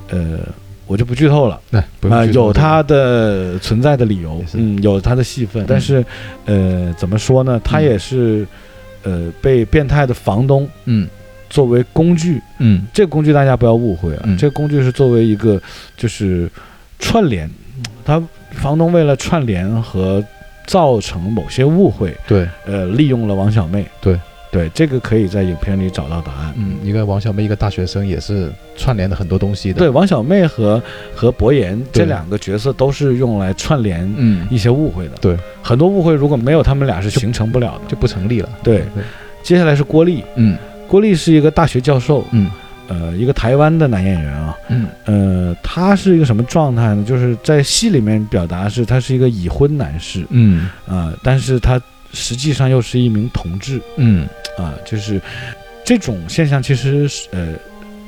[0.10, 0.40] 呃，
[0.86, 1.60] 我就不剧透了。
[1.72, 6.06] 对不啊、有她的存在的理由嗯，有她的戏份，但是，
[6.46, 7.60] 呃，怎么说呢？
[7.64, 8.46] 他嗯也是，
[9.04, 11.08] 呃，被变态的房东，嗯。
[11.50, 12.86] 作为工具，嗯。
[12.94, 14.38] 这个工具大家不要误会啊，嗯。
[14.38, 15.60] 这个工具是作为一个
[15.98, 16.48] 就是
[17.00, 17.50] 串联，
[18.06, 20.24] 他房东为了串联和
[20.68, 23.86] 造成某些误会，对，呃，利用了王小妹。
[24.00, 24.20] 对，
[24.52, 26.54] 对，这个可以在影片里找到答案。
[26.58, 29.80] 嗯，一个王小妹，一个大学生，也是串联了很多东西的。
[29.80, 30.82] 对，，王小妹和
[31.16, 35.14] 和博言这两个角色都是用来串联嗯，一些误会的。
[35.22, 37.82] 对，很多误会如果没有他们俩是形成不了的。
[37.88, 38.50] 就不成立了。
[38.62, 39.04] 对，对，
[39.42, 40.58] 接下来是郭丽，嗯
[40.88, 42.50] 郭丽是一个大学教授，嗯
[42.90, 44.58] 呃，一个台湾的男演员啊。
[44.68, 44.88] 嗯。
[45.06, 47.06] 呃，他是一个什么状态呢？
[47.08, 50.68] 就是在戏里面表达是他是一个已婚男士嗯。
[50.88, 51.80] 啊、但是他
[52.12, 53.80] 实际上又是一名同志。
[53.98, 54.28] 嗯。
[54.58, 55.22] 啊、就是
[55.86, 57.54] 这种现象其实是呃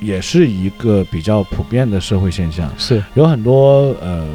[0.01, 4.27] 也是一个比较普遍的社会现象，是，有很多呃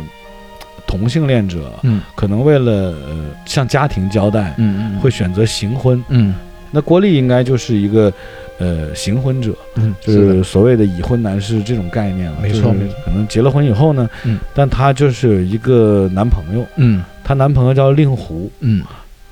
[0.86, 2.00] 同性恋者嗯。
[2.14, 6.02] 可能为了呃向家庭交代，嗯嗯会选择行婚。
[6.08, 6.32] 嗯。
[6.70, 8.12] 那郭丽应该就是一个
[8.58, 12.38] 呃行婚者，嗯，就是所谓的已婚男士这种概念了。
[12.40, 18.82] 没错没错可能结了婚以后呢，嗯，但她就是有一个男朋友，嗯她男朋友叫令狐，嗯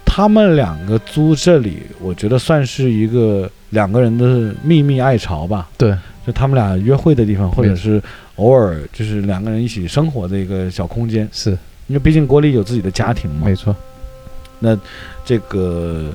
[0.04, 5.68] 他们两个租这里，我觉得算是一个两个人的秘密爱巢吧。
[5.76, 5.92] 对，
[6.24, 8.00] 就他们俩约会的地方，或者是
[8.36, 11.28] 偶尔就是两个人一起生活的一个小空间。
[11.32, 11.50] 是
[11.88, 13.74] 因为毕竟郭丽有自己的家庭嘛没，错。
[14.60, 14.78] 那
[15.24, 16.12] 这个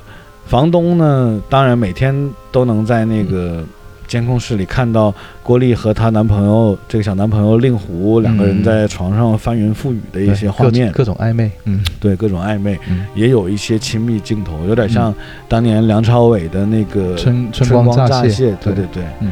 [0.50, 2.12] 房东呢，当然每天
[2.50, 3.64] 都能在那个
[4.08, 11.48] 监控室里看到郭丽和她男朋友这个小男朋友令狐两个人嗯在床上翻云覆雨的一些画面，各种暧昧。
[11.66, 15.14] 嗯对各种暧昧，嗯，也有一些亲密镜头，有点像
[15.46, 18.50] 当年梁朝伟的那个春春光光乍泄。
[18.60, 19.30] 对对对，嗯，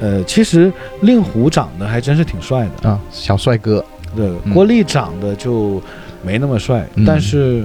[0.00, 3.82] 呃，其实令狐长得还真是挺帅的，啊，小帅哥。
[4.14, 4.52] 对，嗯。
[4.52, 5.82] 郭丽长得就
[6.22, 7.06] 没那么帅，嗯。
[7.06, 7.64] 但是，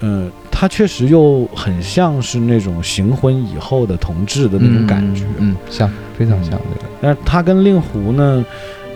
[0.00, 5.24] 嗯、他确实又很像是那种行婚以后的同志的那种感觉。
[5.38, 6.86] 嗯，嗯像非常像这个。
[7.02, 8.44] 但是他跟令狐呢，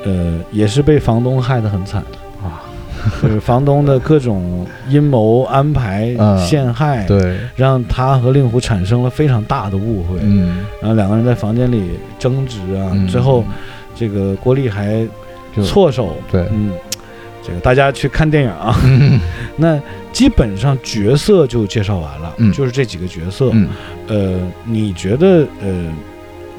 [0.05, 2.01] 呃，也是被房东害得很惨，
[2.41, 2.63] 啊，
[3.21, 10.21] 就是房东的各种阴谋安排、嗯陷害，对，让他和令狐产生了非常大的误会。
[10.23, 13.09] 嗯，然后两个人在房间里争执啊，嗯。
[13.09, 13.45] 最后
[13.97, 15.05] 这个郭丽还
[15.65, 16.71] 错手，对，嗯，
[17.43, 18.75] 这个大家去看电影啊。
[18.85, 19.21] 嗯。
[19.57, 19.79] 那
[20.19, 22.53] 基本上角色就介绍完了，嗯。
[22.53, 23.51] 就是这几个角色。
[23.53, 23.69] 嗯。
[24.09, 25.93] 呃，你觉得呃，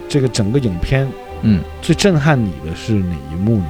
[0.08, 1.06] 这个整个影片
[1.42, 3.66] 嗯，最震撼你的是哪一幕呢？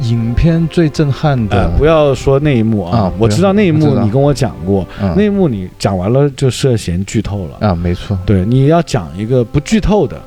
[0.00, 5.12] 影片最震撼呃的，，不要说那一幕啊，啊我知道那一幕你跟我讲过，嗯。
[5.14, 7.68] 那一幕你讲完了就涉嫌剧透了。
[7.68, 10.18] 啊，没错，对，你要讲一个不剧透的。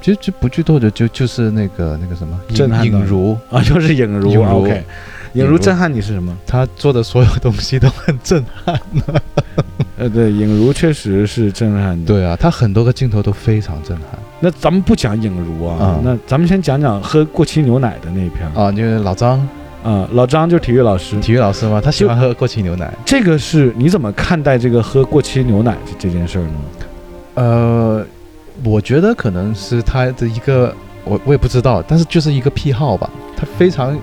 [0.00, 4.30] 其实就不剧透的就就是那个那个什么震撼影如，啊，就是影如。
[4.30, 4.62] 影如。
[4.62, 4.82] OK，
[5.34, 6.36] 影影如如震撼你是什么？
[6.46, 8.80] 他做的所有东西都很震撼。
[9.96, 14.06] 呃，对，影如确实是震撼的。，对啊，他很多个镜头都非常震撼
[14.40, 18.72] 那咱们不讲影如啊，啊那咱们先讲讲喝过期牛奶的那一篇啊！
[18.72, 19.38] 就是老张
[19.84, 22.92] 啊，老张就是体育老师，体育老师嘛，他喜欢喝过期牛奶。
[23.04, 26.50] 这个是你怎么看待这个喝过期牛奶这这件事儿呢？
[27.34, 28.06] 呃，
[28.64, 33.08] 我觉得可能是他的一个，我我也不知道，但是就是一个癖好吧。
[33.36, 33.96] 他非常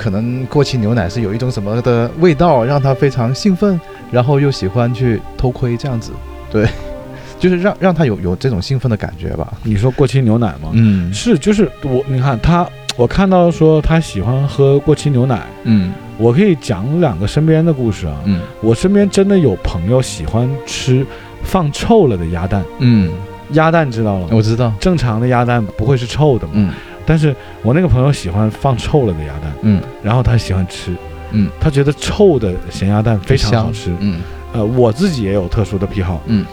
[0.00, 3.78] 可能过期牛奶是有一种什么的味道，让他非常兴奋，
[4.10, 6.10] 然后又喜欢去偷窥这样子。
[6.50, 6.66] 对，
[7.38, 9.52] 就是让让他有有这种兴奋的感觉吧。
[9.62, 10.70] 你说过期牛奶吗？
[10.72, 18.16] 嗯是，就是我，你看他，我看到说他喜欢喝过期牛奶，嗯我可以讲两个身边的故事啊。
[18.24, 21.06] 嗯我身边真的有朋友喜欢吃
[21.42, 23.12] 放臭了的鸭蛋，嗯，
[23.52, 24.28] 鸭蛋知道了吗？
[24.32, 24.72] 我知道。
[24.80, 26.72] 正常的鸭蛋不会是臭的嘛，嗯
[27.10, 29.82] 但是我那个朋友喜欢放臭了的鸭蛋，嗯。
[30.00, 30.94] 然后他喜欢吃，
[31.32, 33.92] 嗯，他觉得臭的咸鸭蛋非常好吃。
[33.98, 34.20] 嗯。
[34.52, 36.46] 呃，我自己也有特殊的癖好，嗯，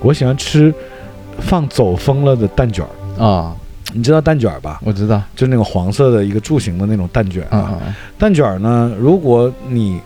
[0.00, 0.74] 我喜欢吃
[1.38, 3.56] 放走风了的蛋卷儿，啊，
[3.94, 4.78] 你知道蛋卷儿吧？
[4.84, 5.22] 我知道。
[5.34, 7.80] 就是那个黄色的一个柱形的那种蛋卷啊。
[8.18, 9.98] 蛋卷儿呢，如果你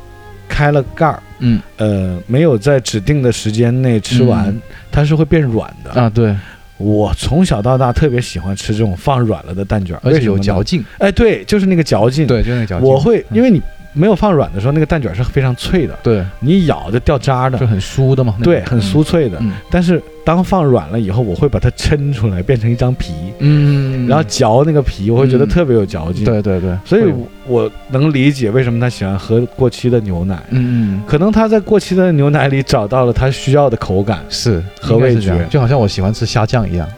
[0.49, 1.61] 开了盖儿，嗯。
[1.79, 4.62] 呃，没有在指定的时间内吃完，嗯。
[4.92, 6.01] 它是会变软的。
[6.01, 6.33] 啊，对，
[6.79, 10.85] 我从小到大特别喜欢吃这种放软了的蛋卷，而且有嚼劲。
[10.99, 12.87] 哎，对，就是那个嚼劲。，对，就是那个嚼劲。
[12.87, 13.62] 我会，嗯因为你
[13.97, 18.35] 没有放软的时候，那个蛋卷是非常脆的，对，你咬就掉渣的就，很酥的嘛。
[18.39, 19.03] 那对，很酥。
[19.03, 19.39] 脆的。
[19.41, 27.05] 嗯但是当放软了以后，我会把它抻出来，变成一张皮，嗯，然后嚼那个皮，我会觉得嗯特别有嚼劲。，对对对，所以
[27.47, 30.43] 我能理解为什么他喜欢喝过期的牛奶。
[30.51, 34.19] 嗯嗯可能他在过期的牛奶里找到了他需要的口感。
[34.29, 36.89] 是和味觉就好像我喜欢吃虾酱一样。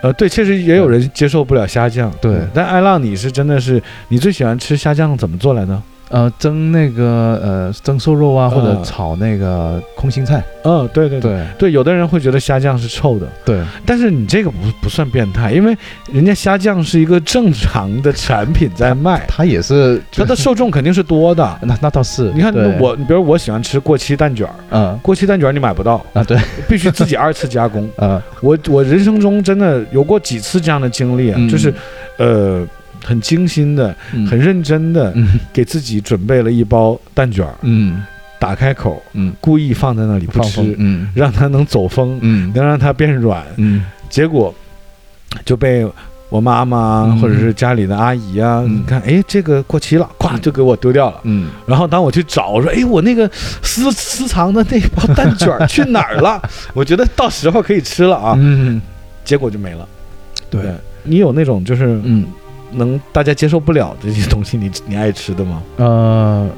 [0.00, 2.12] 呃，对，确实也有人接受不了虾酱。
[2.20, 5.82] 对但艾浪，你是真的是，你最喜欢吃虾酱怎么做来的？
[6.10, 10.42] 呃，蒸那个呃蒸瘦肉啊，或者嗯炒那个空心菜。
[10.64, 11.32] 嗯，对对对。
[11.32, 11.46] 对。
[11.58, 15.76] 对，有的人会觉得虾酱是臭的，对，但是你这个不不算变态，因为
[16.12, 21.44] 人家虾酱是一个正常的产品在卖，它也是它的受众肯定是多的。
[21.62, 22.32] 那那倒是。
[22.34, 24.98] 你看我，你比如我喜欢吃过期蛋卷儿，嗯。
[25.02, 26.38] 过期蛋卷儿你买不到，啊对。
[26.68, 27.88] 必须自己二次加工。
[28.00, 28.20] 嗯。
[28.40, 31.48] 我我人生中真的有过几次这样的经历啊，嗯。
[31.48, 31.72] 就是，
[32.16, 32.66] 呃，
[33.08, 34.26] 很精心的、嗯。
[34.26, 35.40] 很认真的嗯。
[35.52, 38.02] 给自己准备了一包蛋卷儿，嗯。
[38.38, 39.32] 打开口，嗯。
[39.40, 41.08] 故意放在那里不吃，嗯。
[41.14, 42.52] 让它能走风，嗯。
[42.54, 43.42] 能让它变软。
[43.56, 43.84] 嗯。
[44.10, 44.54] 结果
[45.44, 45.86] 就被
[46.28, 47.18] 我妈妈嗯。
[47.18, 48.76] 或者是家里的阿姨啊，嗯。
[48.76, 51.20] 你看，哎，这个过期了，咵就给我丢掉了。
[51.24, 51.48] 嗯。
[51.66, 53.28] 然后当我去找，我说，哎，我那个
[53.62, 56.40] 私私藏的那包蛋卷儿 去哪儿了？
[56.74, 58.80] 我觉得到时候可以吃了啊，嗯。
[59.24, 59.88] 结果就没了。
[60.50, 60.62] 对
[61.04, 62.24] 你有那种就是嗯
[62.72, 65.62] 能大家接受不了这些东西，你你爱吃的吗？
[65.76, 66.48] 呃，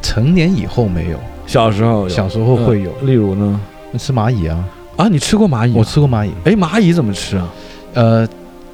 [0.00, 3.60] 成年以后没有，小时候有，小时候会有嗯例如呢？
[3.98, 4.64] 吃蚂蚁啊，
[4.96, 5.74] 啊，你吃过蚂蚁啊？
[5.76, 6.32] 我吃过蚂蚁。
[6.44, 7.48] 哎，蚂蚁怎么吃啊？
[7.94, 8.28] 呃，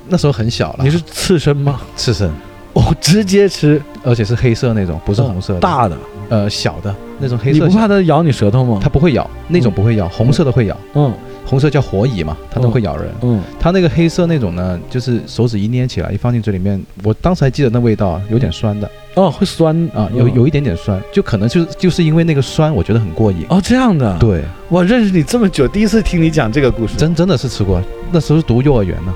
[0.09, 1.81] 那时候很小了，你是刺身吗？
[1.96, 2.31] 刺身，
[2.74, 5.61] 哦，直接吃，而且是黑色那种，不是红色的。
[5.61, 5.96] 大的，
[6.28, 8.78] 呃小的那种黑色，你不怕它咬你舌头吗？
[8.83, 11.12] 它不会咬，那种不会咬，红色的会咬，嗯
[11.44, 13.11] 红色叫火蚁嘛，它都会咬人。
[13.22, 23.46] 嗯它那个黑色那种呢，就是手指一捏起来，一放进嘴里面，我当时还记得那味道啊，有点酸的哦，会酸啊，有有一点点酸，就可能就是就是因为那个酸，我觉得很过瘾。
[23.48, 26.94] 哦这样的。，对，我认识你这么久，第一次听你讲这个故事。
[26.98, 29.14] 真真的是吃过，那时候读幼儿园呢，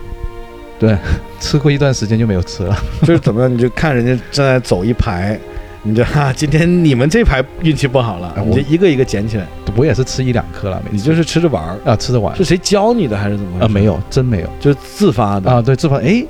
[0.82, 0.98] 对，
[1.38, 2.76] 吃过一段时间就没有吃了。
[3.06, 3.54] 就是怎么样？
[3.54, 5.38] 你就看人家正在走一排，
[5.84, 11.78] 你就哈、今天你们这排运气不好了，哎你就一个一个捡起来，我也是吃一两颗了，你就是吃着玩儿。
[11.84, 13.64] 啊吃着玩是谁教你的还是怎么回事？
[13.64, 15.48] 啊没，有，真没有就是自发的。
[15.48, 15.62] 啊。
[15.62, 16.24] 对，自发哎，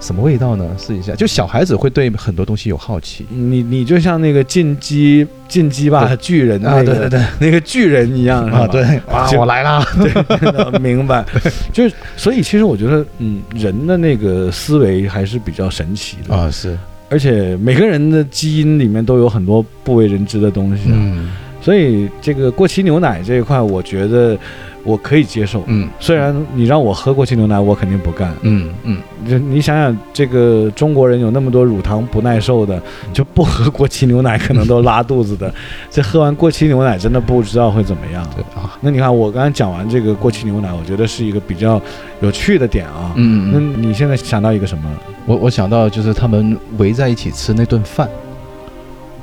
[0.00, 0.64] 什么味道呢？
[0.78, 6.82] 试一下，就小孩子会对很多东西有好奇你你就像那个进击进击吧巨人那啊。
[6.82, 9.84] 对对对那个巨人一样啊对啊，我来啦。
[9.98, 10.10] 对，
[10.78, 11.24] 明白。
[11.72, 20.94] 就是所以其实我觉得，嗯，人的那个思维还是比较神奇的，啊是，而且每个人的基因里面都有很多不为人知的东西、啊。
[20.94, 21.30] 嗯
[21.60, 24.38] 所以这个过期牛奶这一块，我觉得
[24.84, 25.62] 我可以接受。
[25.66, 28.34] 嗯虽然你让我喝过期牛奶，我肯定不干。
[28.42, 32.80] 嗯嗯就你想想，这个中国人有那么多乳糖不耐受的，
[33.12, 35.52] 就不喝过期牛奶可能都拉肚子的。
[35.90, 38.26] 这喝完过期牛奶，真的不知道会怎么样。
[38.34, 41.80] 对啊，那你看，我刚才讲完这个过期牛奶，我觉得是一个比较
[42.20, 43.12] 有趣的点啊。
[43.14, 44.84] 那嗯那，你现在想到一个什么？
[45.26, 48.08] 我我想到就是他们围在一起吃那顿饭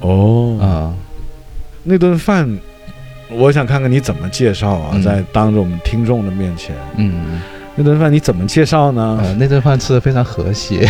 [0.01, 0.93] 哦啊，
[1.83, 2.47] 那顿饭，
[3.29, 5.01] 我想看看你怎么介绍啊，嗯。
[5.03, 7.41] 在当着我们听众的面前，嗯。
[7.77, 9.19] 那顿饭你怎么介绍呢？
[9.21, 10.87] 呃，那顿饭吃的非常和谐，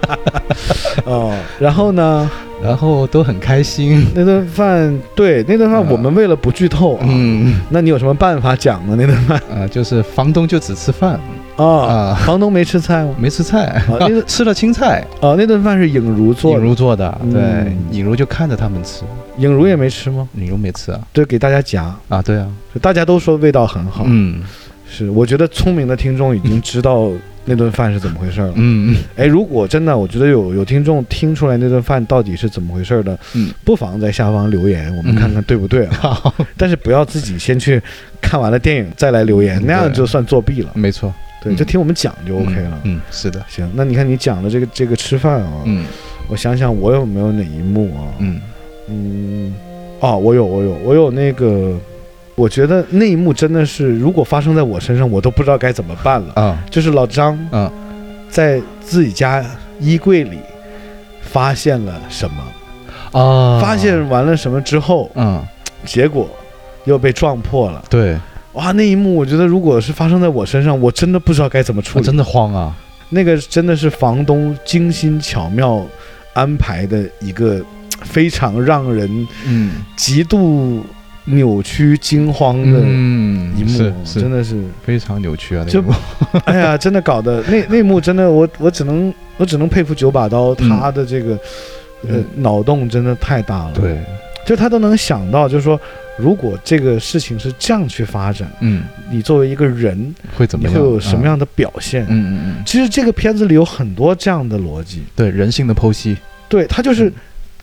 [1.06, 2.30] 哦，然后呢，
[2.62, 4.06] 然后都很开心。
[4.14, 7.58] 那顿饭，对，那顿饭啊我们为了不剧透啊，嗯。
[7.70, 8.94] 那你有什么办法讲呢？
[8.98, 9.40] 那顿饭？
[9.50, 11.18] 啊，就是房东就只吃饭。
[11.56, 13.14] 啊，啊，房东没吃菜吗？
[13.18, 19.04] 没吃菜，啊那个吃了青菜，哦，那顿饭是尹如做尹的，如做的，对嗯，尹如就看着他们吃，
[19.40, 20.28] 尹如也没吃吗？
[20.34, 24.04] 影如没吃啊，对，给大家夹，啊，对啊，就大家都说味道很好。
[24.06, 24.42] 嗯
[24.88, 27.10] 是，我觉得聪明的听众已经知道
[27.44, 28.52] 那顿饭是怎么回事了。
[28.56, 35.96] 嗯嗯哎，如果真的，我觉得有有听众听出来那顿饭到底是怎么回事的，嗯，不妨在下方留言，我们看看对不对啊？
[36.00, 37.80] 好，但是不要自己先去
[38.20, 40.70] 看完了电影再来留言，嗯那样就算作弊了。
[40.74, 42.80] 没错对，嗯就听我们讲就 OK 了。
[42.82, 45.86] 嗯，是的，行，那你看你讲的这个这个吃饭啊，嗯
[46.26, 48.10] 我想想我有没有哪一幕啊？
[48.18, 48.40] 嗯
[48.90, 49.54] 嗯，
[50.00, 51.74] 哦，我有我有我有那个，
[52.34, 56.32] 我觉得那一幕真的是，如果发生在我身上，我都不知道该怎么办了。
[56.34, 56.62] 啊。
[56.70, 57.72] 就是老张啊。
[58.28, 59.44] 在自己家
[59.80, 60.38] 衣柜里
[61.20, 65.44] 发现了什么，啊，发现完了什么之后，嗯，
[65.84, 66.28] 结果
[66.84, 67.82] 又被撞破了。
[67.90, 68.16] 对，
[68.52, 72.04] 哇，那一幕我觉得如果是发生在我身上，我真的不知道该怎么处理。
[72.04, 72.72] 我真的慌啊，
[73.08, 75.84] 那个真的是房东精心巧妙
[76.32, 77.60] 安排的一个
[78.02, 79.72] 非常让人嗯。
[79.96, 80.84] 极度
[81.26, 85.94] 扭曲惊慌的嗯一幕，真的是，非常扭曲啊，那就个
[86.44, 90.68] 哎呀，真的搞得那那幕真的，我我只能我只能佩服九把刀嗯。
[90.68, 91.32] 他的这个、
[92.08, 92.24] 呃嗯。
[92.36, 93.98] 脑洞真的太大了，，对，
[94.46, 95.78] 就他都能想到，就是说
[96.18, 100.74] 如果这个事情是这样去发展，嗯，你作为一个人，会怎么样？
[100.74, 102.04] 会有什么样的表现？
[102.04, 102.08] 嗯？
[102.08, 106.16] 嗯嗯嗯，其实这个片子里有很多这样的逻辑，对人性的剖析，
[106.48, 107.12] 对他就是嗯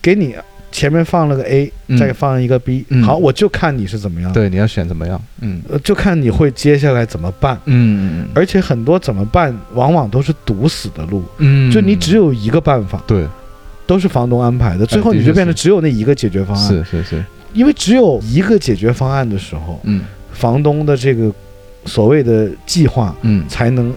[0.08, 0.34] 给你
[0.72, 1.98] 前面放了个 A，、嗯。
[1.98, 3.04] 再放一个 B，、嗯。
[3.04, 5.22] 好，我就看你是怎么样，对，你要选怎么样？
[5.42, 5.62] 嗯。
[5.70, 7.60] 呃，就看你会接下来怎么办。
[7.66, 8.22] 嗯。
[8.22, 13.26] 嗯而且很多怎么办，往往都是堵死的路，嗯，就你只有一个办法，对，
[13.86, 16.68] 都是房东安排的，最后你就变成只有那一个解决方案。
[16.68, 20.02] 是是是，因为只有一个解决方案的时候，嗯。
[20.32, 21.30] 房东的这个
[21.86, 23.44] 所谓的计划嗯。
[23.50, 23.94] 才能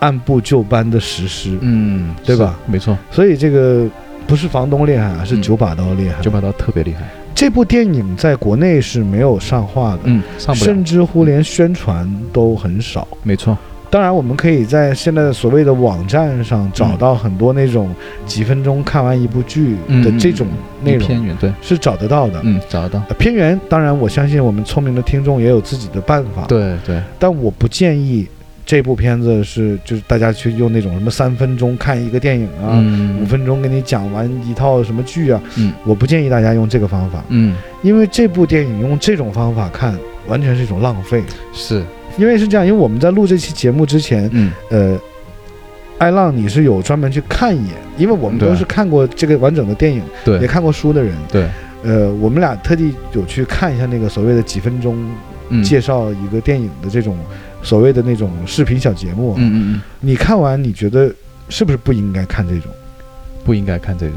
[0.00, 1.56] 按部就班的实施。
[1.62, 2.56] 嗯，对吧？
[2.66, 3.88] 没错，所以这个
[4.26, 5.42] 不是房东厉害啊，是嗯。
[5.42, 6.20] 九把刀厉害。
[6.22, 7.02] 九把刀特别厉害，
[7.34, 13.06] 这部电影在国内是没有上画的，嗯，上不了，甚至乎连宣传都很少。
[13.22, 13.56] 没错，
[13.90, 17.94] 当然，我们可以在现在的所谓的网站上找到很多那种
[18.26, 20.46] 几分钟看完一部剧的这种
[20.82, 22.40] 内容，对，是找得到的。
[22.42, 28.26] 嗯，找得到，呃偏远，当然我相信我们聪明的听众也有自己的办法，对对，但我不建议
[28.66, 35.72] 这部片子是就是大家去用那种什么三分钟看一个电影啊，嗯，五分钟给你讲完一套什么剧啊，嗯。
[35.84, 41.22] 我不建议大家用这个方法，嗯，因为这部电影用这种方法看完全是一种浪费。
[41.52, 41.84] 是，
[42.16, 44.52] 因为是这样，因为我们在录这期节目之前，嗯。
[44.70, 44.98] 呃，
[45.98, 50.02] 艾浪你是有专门去看一眼，因为我们都是看过这个完整的电影，
[50.40, 51.46] 也看过书的人，对，
[51.84, 55.10] 呃，我们俩特地有去看一下那个所谓的几分钟嗯，
[55.62, 57.16] 介绍一个电影的这种
[57.62, 59.34] 所谓的那种视频小节目。
[59.36, 61.12] 嗯嗯嗯，你看完你觉得
[61.48, 62.70] 是不是不应该看这种？
[63.44, 64.16] 不应该看这种，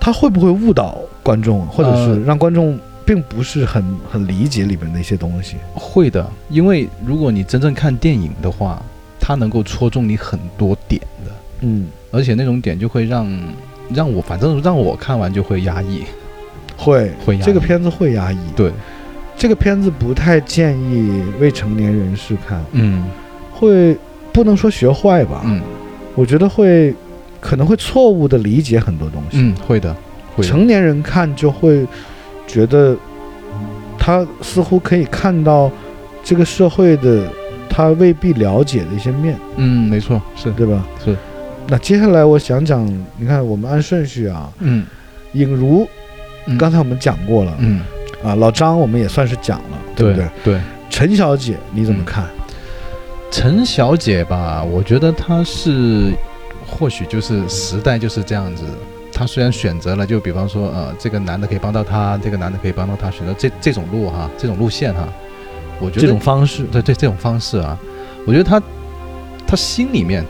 [0.00, 5.56] 他会不会误导观众，或者呃是让观众并不是很很理解里面的一些东西？
[5.74, 8.82] 会的，因为如果你真正看电影的话，
[9.20, 13.30] 它能够戳中你很多点的，嗯，而且那种点就会让
[13.92, 16.04] 让我反正让我看完就会压抑，
[16.78, 17.12] 会。
[17.26, 17.44] 会压抑。
[17.44, 18.38] 这个片子会压抑。
[18.56, 18.72] 对，
[19.42, 23.04] 这个片子不太建议未成年人士看，嗯
[23.50, 23.98] 会
[24.32, 25.42] 不能说学坏吧？
[25.44, 25.60] 嗯
[26.14, 26.94] 我觉得会
[27.40, 29.38] 可能会错误的理解很多东西。
[29.40, 29.92] 嗯，会的，
[30.36, 31.84] 会的，成年人看就会
[32.46, 32.96] 觉得
[33.98, 35.68] 他似乎可以看到
[36.22, 37.28] 这个社会的
[37.68, 40.86] 他未必了解的一些面，嗯，没错，是，对吧？
[41.04, 41.16] 是。
[41.66, 42.86] 那接下来我想讲，
[43.18, 44.86] 你看我们按顺序啊，嗯
[45.32, 45.84] 影如
[46.46, 47.80] 嗯刚才我们讲过了、嗯，
[48.22, 50.28] 啊，老张我们也算是讲了，对不对？
[50.44, 52.26] 对，陈小姐你怎么看？
[53.30, 56.12] 陈小姐吧，我觉得她是
[56.66, 58.64] 或许就是时代就是这样子。
[59.12, 65.08] 她虽然选择了，就比方说，呃，这个男的可以帮到她，这个男的可以帮到她，选择这这种路哈，这种路线哈，
[65.80, 67.78] 我觉得这种方式，对对这种方式啊，
[68.26, 68.62] 我觉得她
[69.46, 70.24] 她心里面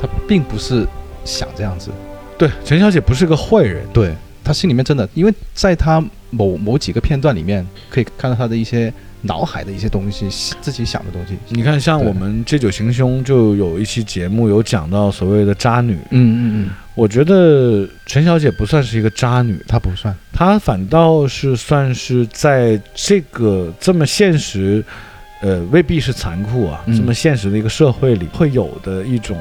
[0.00, 0.86] 她并不是
[1.24, 1.90] 想这样子，
[2.38, 4.14] 对，陈小姐不是个坏人，对
[4.44, 8.92] 她心里面真的，因为在他某某几个片段里面可以看到他的一些
[9.22, 10.28] 脑海的一些东西，
[10.60, 11.34] 自己想的东西。
[11.48, 20.14] 你看，像我们《借酒行凶》就有一期节目有讲到所谓的渣女，嗯嗯嗯，我觉得陈小姐不算是一个渣女，她不算。
[20.32, 24.84] 她反倒是算是在这个这么现实，
[25.40, 29.38] 呃，未必是残酷啊，嗯这么现实的一个社会里会有的一种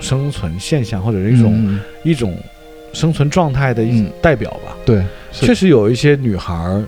[0.00, 2.38] 生存现象，或者是一种、嗯一种
[2.96, 4.10] 生存状态的一嗯。
[4.22, 4.76] 代表吧。
[4.84, 6.82] 对，确实有一些女孩儿，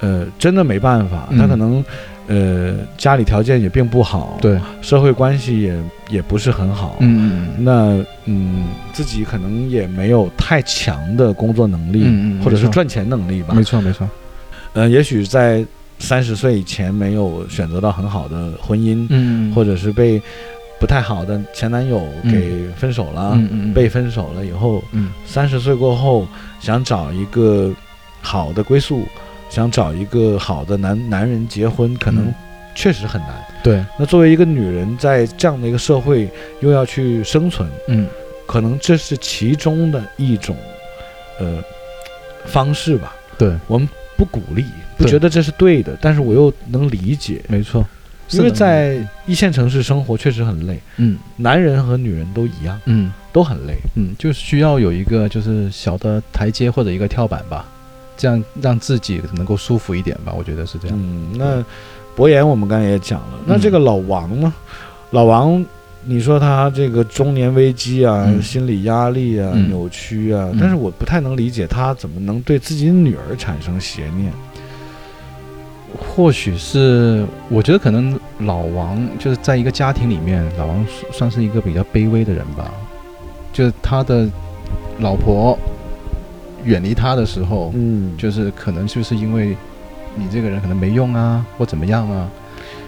[0.00, 1.38] 呃，真的没办法，嗯。
[1.38, 1.84] 她可能。
[2.32, 5.76] 呃，家里条件也并不好，对，社会关系也
[6.10, 13.52] 也不是很好，嗯嗯那嗯，自己可能也没有太强的工作能力，嗯嗯或者是赚钱能力吧。
[13.52, 14.08] 没错没错，
[14.74, 15.66] 呃，也许在
[15.98, 19.52] 三十岁以前没有选择到很好的婚姻，嗯。
[19.52, 20.22] 或者是被
[20.80, 22.32] 不太好的前男友嗯。
[22.32, 23.38] 给分手了，
[23.74, 25.12] 被分手了以后，嗯。
[25.26, 26.26] 三十岁过后
[26.58, 27.72] 想找一个
[28.22, 29.06] 好的归宿，
[29.50, 32.34] 想找一个好的男男人结婚，可能嗯。
[32.74, 33.30] 确实很难。
[33.62, 36.28] 对，那作为一个女人，在这样的一个社会
[36.60, 38.08] 又要去生存，嗯。
[38.46, 40.56] 可能这是其中的一种，
[41.38, 41.62] 呃，
[42.46, 43.14] 方式吧。
[43.38, 44.64] 对，我们不鼓励，
[44.96, 47.86] 不觉得这是对的，但是我又能理解，没错，
[48.32, 51.18] 因为在一线城市生活确实很累，嗯。
[51.36, 53.12] 男人和女人都一样，嗯。
[53.32, 53.76] 都很累。
[53.94, 57.64] 嗯，就需要有一个就是小的台阶或者一个跳板吧，
[58.16, 60.98] 这样让自己能够舒服一点吧，我觉得是这样。
[61.00, 61.64] 嗯，那
[62.16, 63.60] 博言我们刚才也讲了，那嗯。
[63.60, 64.52] 这个老王呢？
[65.10, 65.64] 老王，
[66.04, 68.42] 你说他这个中年危机啊，嗯。
[68.42, 69.68] 心理压力啊，嗯。
[69.68, 70.58] 扭曲啊，嗯。
[70.60, 74.32] 但是我不太能理解他怎么能对自己女儿产生邪念。
[75.98, 82.72] 或许是我觉得可能老王就是在一个家庭里面，老王算算是一个比较卑微的人吧，
[83.52, 84.28] 就是他的
[84.98, 85.58] 老婆
[86.64, 89.56] 远离他的时候，嗯，就是可能就是因为
[90.14, 92.28] 你这个人可能没用啊，或怎么样啊，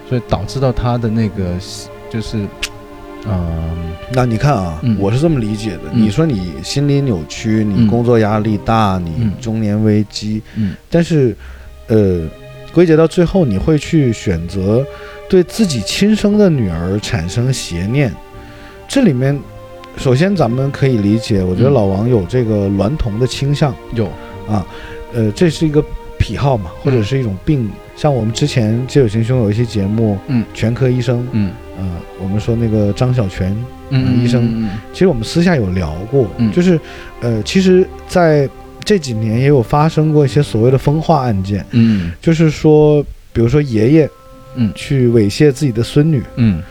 [0.09, 1.55] 所以导致到他的那个
[2.11, 2.47] 就是，
[3.27, 4.97] 嗯那你看啊，嗯。
[5.01, 5.85] 我是这么理解的。
[5.93, 6.03] 嗯。
[6.03, 7.87] 你说你心理扭曲，你嗯。
[7.87, 9.33] 工作压力大，你嗯。
[9.41, 10.75] 中年危机，嗯。
[10.91, 11.35] 但是，
[11.87, 12.27] 呃，
[12.73, 14.85] 归结到最后，你会去选择
[15.29, 18.13] 对自己亲生的女儿产生邪念，
[18.89, 19.39] 这里面
[19.97, 21.75] 首先咱们可以理解，我觉得嗯。
[21.75, 24.07] 老王有这个娈童的倾向有，
[24.49, 24.67] 啊，
[25.13, 25.85] 呃，这是一个
[26.19, 27.71] 癖好嘛，或者是一种病。
[27.95, 31.53] 像我们之前《借酒行凶》有一期节目，嗯，全科医生，嗯。
[31.79, 31.89] 呃，
[32.23, 33.57] 我们说那个张小泉，
[33.91, 34.71] 嗯医生嗯。
[34.93, 36.51] 其实我们私下有聊过，嗯。
[36.53, 36.79] 就是，
[37.21, 38.49] 呃，其实在
[38.85, 42.13] 这几年也有发生过一些所谓的风化案件，嗯。
[42.21, 43.03] 就是说，
[43.33, 44.11] 比如说爷爷，
[44.57, 44.73] 嗯。
[44.75, 46.63] 去猥亵自己的孙女，嗯。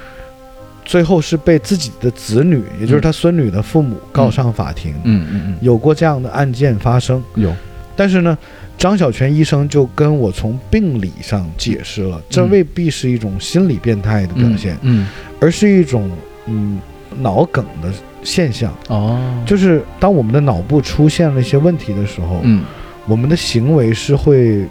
[0.84, 7.24] 最后是被自己的子女，也就是他孙女的父母告上法庭，嗯嗯嗯，有过这样的案件发生。
[7.36, 7.54] 有，
[7.96, 8.38] 但是呢，
[8.78, 15.08] 张小泉医生就跟我从病理上解释了，这嗯未必是一种心理变态的表现，嗯。
[15.40, 16.10] 而是一种
[16.48, 16.80] 嗯
[17.20, 17.94] 脑梗的
[18.24, 18.74] 现象。
[18.90, 22.64] 哦，就是当我们的脑部出现了一些问题的时候，嗯。
[23.08, 24.64] 我们的行为是会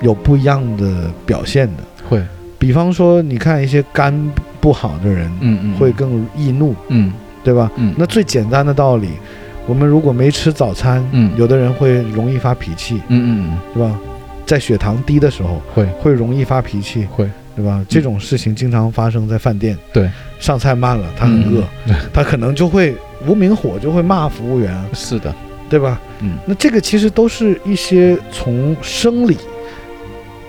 [0.00, 1.82] 有不一样的表现的。
[2.08, 2.22] 会，
[2.58, 4.12] 比方说，你看一些肝
[4.60, 7.12] 不好的人，嗯嗯会更易怒，嗯。
[7.44, 7.70] 对吧？
[7.76, 7.94] 嗯。
[7.98, 9.10] 那最简单的道理，
[9.66, 11.30] 我们如果没吃早餐，嗯。
[11.36, 13.58] 有的人会容易发脾气，嗯嗯。
[13.74, 13.94] 对吧？
[14.46, 15.84] 在血糖低的时候，会。
[16.00, 17.84] 会容易发脾气，会，对吧？
[17.88, 22.94] 这种事情经常发生在饭店，对，上菜慢了，他很饿，嗯 他可能就会
[23.26, 25.34] 无名火就会骂服务员，是的，
[25.68, 26.00] 对吧？
[26.20, 26.36] 嗯。
[26.46, 29.36] 那这个其实都是一些从生理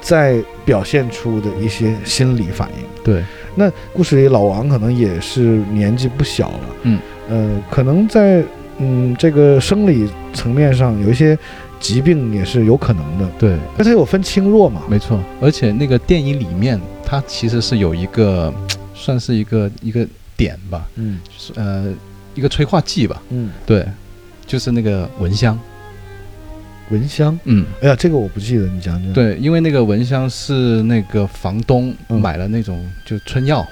[0.02, 2.86] 在表现出的一些心理反应。
[3.04, 3.24] 对，
[3.56, 5.42] 那故事里老王可能也是
[5.72, 7.00] 年纪不小了，嗯，
[7.30, 8.44] 呃，可能在
[8.80, 11.38] 嗯这个生理层面上有一些
[11.80, 14.82] 疾病也是有可能的，对，因为它有分轻弱嘛。
[14.90, 18.54] 没错，而且那个电影里面，它其实是有一个，
[18.96, 21.20] 算是一个一个点吧，嗯。
[21.38, 21.94] 是呃，
[22.34, 23.86] 一个催化剂吧，嗯，对，
[24.46, 25.58] 就是那个蚊香，
[26.90, 32.20] 蚊香，嗯，哎呀，这个我不记得，你讲讲。，对，因为那个蚊香是那个房东嗯。
[32.20, 33.66] 买了那种就春药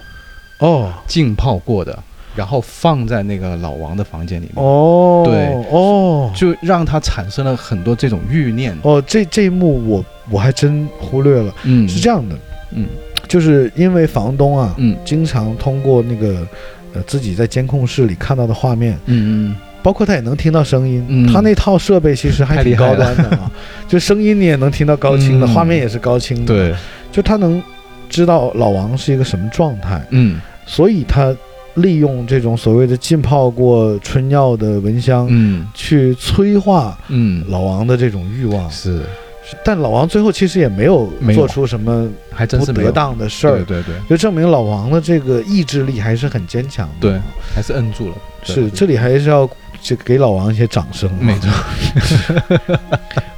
[0.60, 0.94] 哦。
[1.08, 1.98] 浸泡过的，
[2.36, 6.32] 然后放在那个老王的房间里面，哦，对哦。
[6.36, 8.78] 就让他产生了很多这种欲念。
[8.84, 12.36] 哦，这这一幕我我还真忽略了，嗯，是这样的，
[12.72, 12.88] 嗯
[13.34, 14.96] 就是因为房东啊，嗯。
[15.04, 16.48] 经常通过那个
[16.94, 19.56] 呃自己在监控室里看到的画面，嗯嗯。
[19.82, 21.34] 包括他也能听到声音，嗯。
[21.34, 23.52] 他那套设备其实还挺高端的啊，
[23.90, 25.50] 就声音你也能听到高清的，嗯。
[25.52, 26.76] 画面也是高清的，，对，
[27.12, 27.60] 就他能
[28.08, 30.40] 知道老王是一个什么状态，嗯。
[30.68, 31.36] 所以他
[31.74, 35.26] 利用这种所谓的浸泡过春药的蚊香。
[35.32, 35.68] 嗯。
[35.74, 39.02] 去催化嗯，老王的这种欲望，是，
[39.64, 47.10] 但老王最后其实也没有做出什么还真是没有当的事儿对，对对就证明老王的这个意志力还是很坚强的。
[47.10, 47.22] 对，
[47.54, 48.16] 还是摁住了。
[48.44, 49.50] 是这里还是要
[49.82, 51.20] 这给老王一些掌声啊。
[51.20, 51.50] 没错，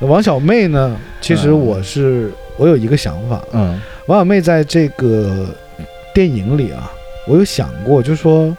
[0.08, 5.48] 王小妹呢， 其实嗯我是我有一个想法，嗯王小妹在这个
[6.14, 6.92] 电影里啊，
[7.28, 8.56] 我有想过，就说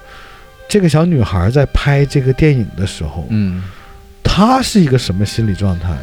[0.69, 3.63] 这个小女孩在拍这个电影的时候，嗯
[4.23, 5.97] 她是一个什么心理状态？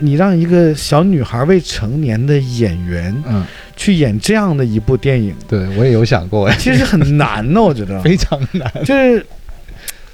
[0.00, 3.44] 你让一个小女孩未成年的演员嗯，
[3.76, 8.00] 去演这样的一部电影，对我也有想过，哎， 其实很难呢，我觉得。
[8.02, 8.70] 非常难。
[8.84, 9.24] 就是，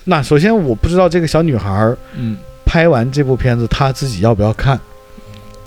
[0.05, 4.78] 那首先我不知道这个小女孩嗯，拍完这部片子，她自己要不要看，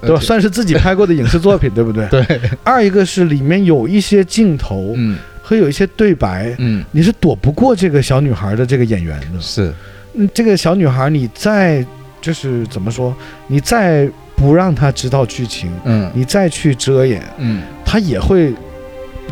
[0.01, 0.19] 对吧？
[0.21, 2.07] 算是自己拍过的影视作品， 对不对？
[2.09, 9.41] 对，二一个是里面有一些镜头嗯和有一些对白，嗯，你是躲不过这个小女孩的这个演员的。
[9.41, 9.73] 是，
[10.13, 11.85] 嗯，这个小女孩，你再
[12.21, 13.15] 就是怎么说，
[13.47, 18.53] 你再不让她知道剧情，嗯你再去遮掩，嗯，她也会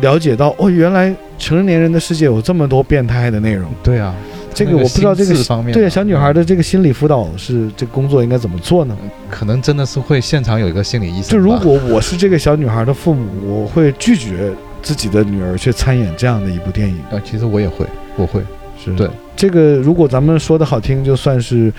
[0.00, 3.70] 了解到哦，原来成年人的世界有这么多变态的内容。
[3.82, 4.14] 对啊，
[4.54, 8.96] 这个我不知道这个方面吧对小女孩的这个心理辅导是这个工作应该怎么做呢？
[9.30, 11.30] 可能真的是会现场有一个心理医生。
[11.30, 16.96] 就如果我是这个小女孩的父母，我会拒绝自己的女儿去参演这样的一部电影。
[17.10, 17.86] 啊，其实我也会，
[18.16, 18.42] 我会，
[18.82, 18.94] 是。
[18.94, 21.72] 对这个，如果咱们说的好听，就算是，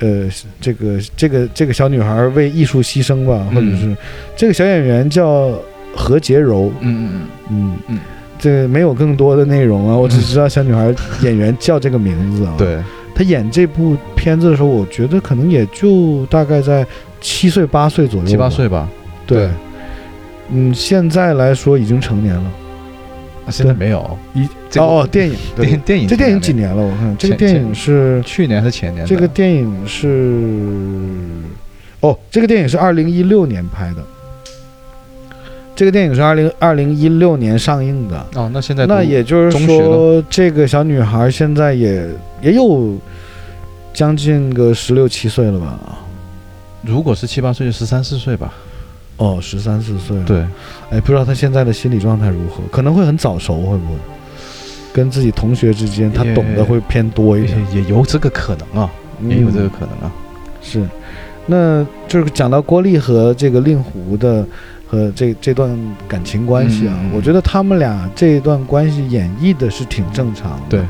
[0.00, 0.28] 呃，
[0.60, 3.96] 这个这个这个小女孩为艺术牺牲吧，或者嗯是
[4.36, 5.52] 这个小演员叫
[5.94, 7.76] 何洁柔，嗯嗯嗯。
[7.88, 8.00] 嗯，
[8.36, 10.92] 这没有更多的内容啊，我只知道小女孩
[11.22, 12.56] 演员叫这个名字啊。
[13.14, 16.84] 她演这部片子的时候，我觉得可能也就大概在
[17.20, 18.88] 七岁八岁左右，七八，岁吧，
[19.24, 19.48] 对，
[20.50, 22.50] 嗯，现在来说已经成年了。
[23.46, 26.82] 啊现在没有一这个哦哦，电影对电电影这电影几年了？
[26.82, 29.06] 我看这个电影是去年还是前年？
[29.06, 31.08] 这个电影是
[32.00, 34.02] 哦，这个电影是二零一六年拍的。
[35.76, 42.08] 这个电影是二零二零一六年上映的，哦，那现在那也就是说，这个小女孩现在也
[42.40, 42.96] 也有
[43.92, 45.98] 将近个十六七岁了吧？
[46.82, 48.54] 如果是七八岁，就十三四岁吧。
[49.16, 50.44] 哦，十三四岁了。，对，
[50.90, 52.62] 哎，不知道他现在的心理状态如何？
[52.70, 53.94] 可能会很早熟，会不会？
[54.92, 58.88] 跟自己同学之间，他懂得会偏多一些，也有这个可能啊，
[59.28, 60.12] 也有这个嗯可能啊。
[60.62, 60.88] 是，
[61.46, 64.46] 那就是讲到郭丽和这个令狐的
[64.86, 70.60] 和这这段感情关系啊，我觉得他们俩这一段关系演绎的是挺正常的。
[70.70, 70.80] 对，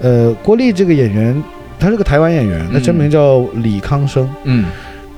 [0.00, 1.42] 呃，郭丽这个演员，
[1.78, 4.66] 他是个台湾演员，他真名叫李康生，嗯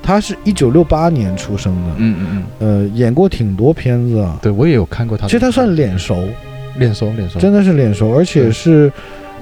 [0.03, 4.39] 他是一九六八年出生的，嗯嗯嗯，呃，演过挺多片子啊。
[4.43, 5.27] 对我也有看过他。
[5.27, 6.29] 其实他算脸熟，
[6.77, 8.93] 脸熟脸熟，真的是脸熟，而且是，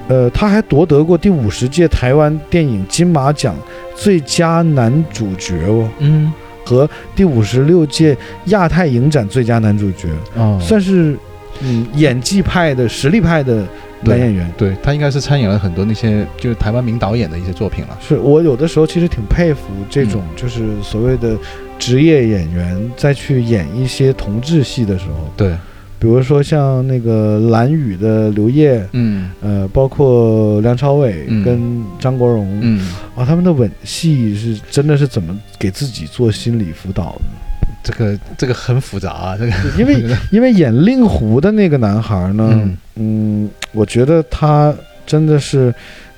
[0.07, 3.55] 呃，他还夺得过第五十届台湾电影金马奖
[3.95, 6.31] 最佳男主角哦，嗯。
[6.63, 11.17] 和第五十六届亚太影展最佳男主角，哦，算是
[11.59, 13.65] 嗯演技派的实力派的
[14.03, 14.51] 男演员。
[14.57, 17.97] 对他应该是参演了很多那些就是台湾名导演的一些作品了。
[18.01, 21.37] 是我有的时候其实挺佩服这种就是所谓的
[21.79, 25.51] 职业演员再去演一些同志戏的时候，对，
[25.97, 29.31] 比如说像那个蓝宇的刘烨，嗯。
[29.41, 31.43] 呃，包括梁朝伟嗯。
[31.43, 37.21] 跟张国荣，嗯，啊，他们的吻戏是真的是怎么给自己做心理辅导的？
[37.83, 39.51] 这个这个很复杂啊，这个。
[39.79, 42.77] 因为因为演令狐的那个男孩呢，嗯。
[42.95, 44.73] 嗯我觉得他
[45.05, 45.73] 真的是，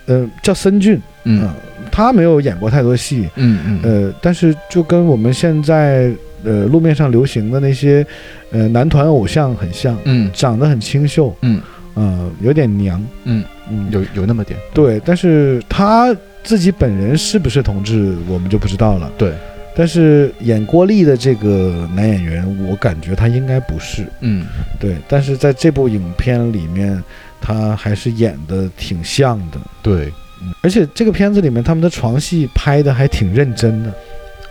[0.06, 1.50] 呃，叫森俊，嗯。
[1.92, 3.80] 他没有演过太多戏，嗯嗯。
[3.84, 6.12] 呃，但是就跟我们现在
[6.44, 8.06] 呃路面上流行的那些
[8.52, 10.30] 呃男团偶像很像，嗯。
[10.34, 11.62] 长得很清秀，嗯。
[11.96, 16.12] 呃，有点娘，嗯，嗯，有有那么点，对，但是他
[16.44, 19.12] 自己本人是不是同志，我们就不知道了。
[19.16, 19.32] 对，
[19.76, 24.08] 但是演郭丽的这个男演员，我感觉他应该不是。
[24.22, 24.44] 嗯。
[24.80, 27.04] 对，但是在这部影片里面，
[27.44, 29.60] 他还是演的挺像的。
[29.82, 33.94] 对，嗯，而且这个片子里面他们的床戏拍的还挺认真的。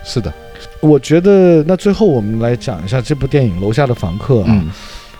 [0.05, 0.31] 是的，
[0.81, 4.69] 我觉得，那最后我们来讲一下这部电影《楼下的房客》啊，嗯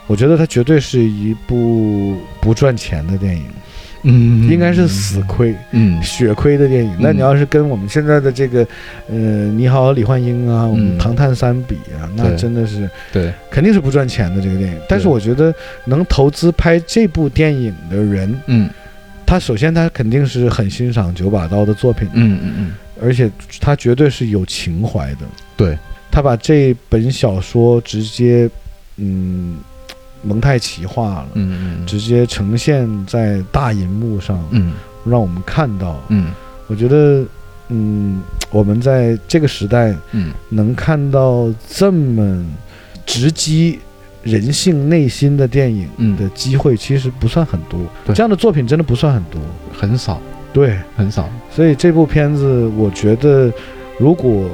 [0.06, 3.46] 我觉得它绝对是一部不赚钱的电影，
[4.04, 5.56] 嗯应该是死亏。
[5.72, 6.02] 嗯。
[6.04, 8.66] 血亏的电影，那嗯你要是跟我们现在的这个，
[9.10, 14.78] 呃，你好，李焕英啊，我们嗯唐探三比啊，那真的是对，肯定是不赚钱的这个电影。
[14.88, 15.54] 但是我觉得
[15.86, 18.70] 能投资拍这部电影的人，嗯。
[19.26, 25.20] 他首先他肯定是很欣赏九把刀的作品，嗯嗯嗯，而且他绝对是有情怀的。
[25.58, 25.76] 对，
[26.12, 28.48] 他把这本小说直接，
[28.98, 29.58] 嗯，
[30.24, 34.74] 蒙太奇化了，嗯嗯直接呈现在大银幕上，嗯。
[35.06, 36.02] 让我们看到。
[36.08, 36.32] 嗯。
[36.68, 37.26] 我觉得，
[37.68, 40.32] 嗯，我们在这个时代嗯。
[40.50, 42.46] 能看到这么
[43.06, 43.80] 直击
[44.24, 46.16] 人性内心的电影嗯。
[46.16, 47.80] 的机会，其实不算很多。
[48.06, 48.16] 对。
[48.16, 49.42] 这样的作品真的不算很多。
[49.78, 50.22] 很少。
[50.54, 53.52] 对，很少，所以这部片子，我觉得
[53.98, 54.48] 如果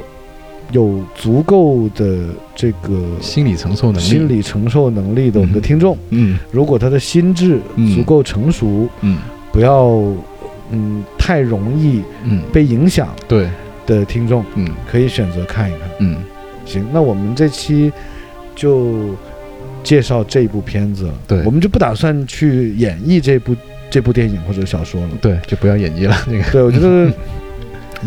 [0.72, 6.38] 有足够的这个心理承受能力，心理承受能力的我们的嗯听众，嗯。
[6.52, 9.18] 如果他的心智嗯足够成熟，嗯。
[9.52, 9.88] 不要
[10.72, 13.50] 嗯太容易嗯，被影响对，
[13.88, 14.68] 的听众，嗯。
[14.90, 15.90] 可以选择看一看。
[16.00, 16.18] 嗯。
[16.66, 17.92] 行，那我们这期
[18.56, 19.16] 就
[19.84, 21.14] 介绍这部片子了。
[21.28, 21.44] 对。
[21.46, 23.56] 我们就不打算去演绎这部
[23.90, 25.10] 这部电影或者小说了。
[25.20, 26.52] 对，就不要演绎了，那个。
[26.52, 27.12] 对，我觉得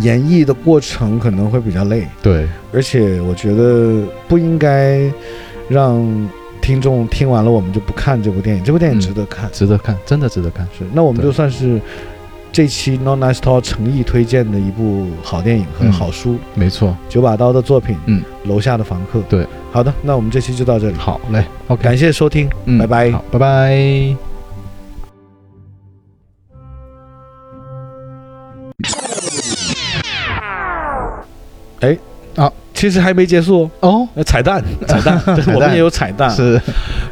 [0.01, 5.03] 演绎的过程可能会比较累，对，而且我觉得不应该
[5.69, 6.03] 让
[6.61, 8.65] 听众听完了我们就不看这部电影。
[8.65, 9.51] 这部电影嗯值得看。
[9.53, 11.81] 值得看，真的值得看，是，那我们就算是
[12.51, 19.21] 这期 No Nice Talk 诚意推荐的一部好电影和嗯好书，没错，九把刀的作品，嗯，楼下的房客。
[19.29, 23.11] 对，好的，那我们这期就到这里，好嘞，OK，感谢收听，嗯拜拜。
[23.11, 24.32] 好，拜拜。
[32.75, 36.29] 其实还没结束哦，哦，呃，彩蛋， 彩蛋，对我们也有彩蛋。
[36.31, 36.61] 是，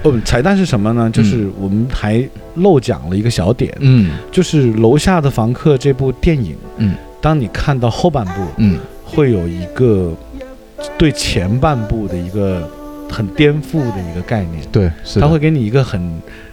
[0.02, 1.08] 哦，彩蛋是什么呢？
[1.10, 4.10] 就是我们还漏讲了一个小点，嗯。
[4.32, 6.94] 就是《楼下的房客》这部电影，嗯。
[7.20, 8.78] 当你看到后半部，嗯。
[9.04, 10.12] 会有一个
[10.96, 12.68] 对前半部的一个
[13.10, 16.00] 很颠覆的一个概念，对，是的，它会给你一个很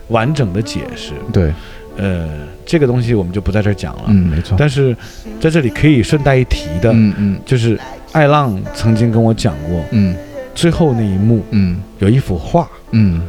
[0.10, 1.14] 完整的解释。
[1.32, 1.54] 对，
[1.98, 2.28] 呃，
[2.66, 4.04] 这个东西我们就不在这儿讲了。
[4.08, 4.96] 嗯，没错，但是
[5.40, 7.40] 在这里可以顺带一提的，嗯嗯。
[7.46, 7.80] 就是
[8.14, 10.16] 爱浪曾经跟我讲过嗯。
[10.56, 11.82] 最后那一幕嗯。
[12.00, 13.22] 有一幅画嗯。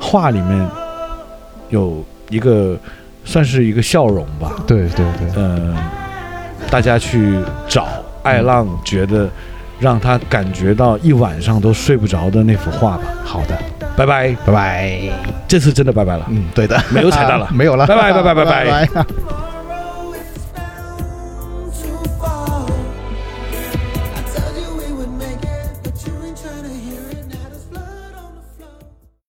[0.00, 0.68] 画里面
[1.70, 2.76] 有一个
[3.24, 4.52] 算是一个笑容吧。
[4.66, 5.30] 对对对。
[5.36, 5.76] 嗯
[6.70, 7.88] 大家去找
[8.22, 9.28] 爱浪觉得
[9.78, 13.02] 让他感觉到一晚上都睡不着的那幅画吧。
[13.24, 13.58] 好的。
[13.96, 14.34] 拜拜。
[14.46, 14.98] 拜拜。
[15.46, 16.26] 这次真的拜拜了。
[16.30, 16.80] 嗯对的。
[16.90, 17.48] 没有彩蛋了。
[17.52, 17.86] 没有了。
[17.86, 18.44] 拜拜拜拜拜。
[18.44, 19.06] 拜拜。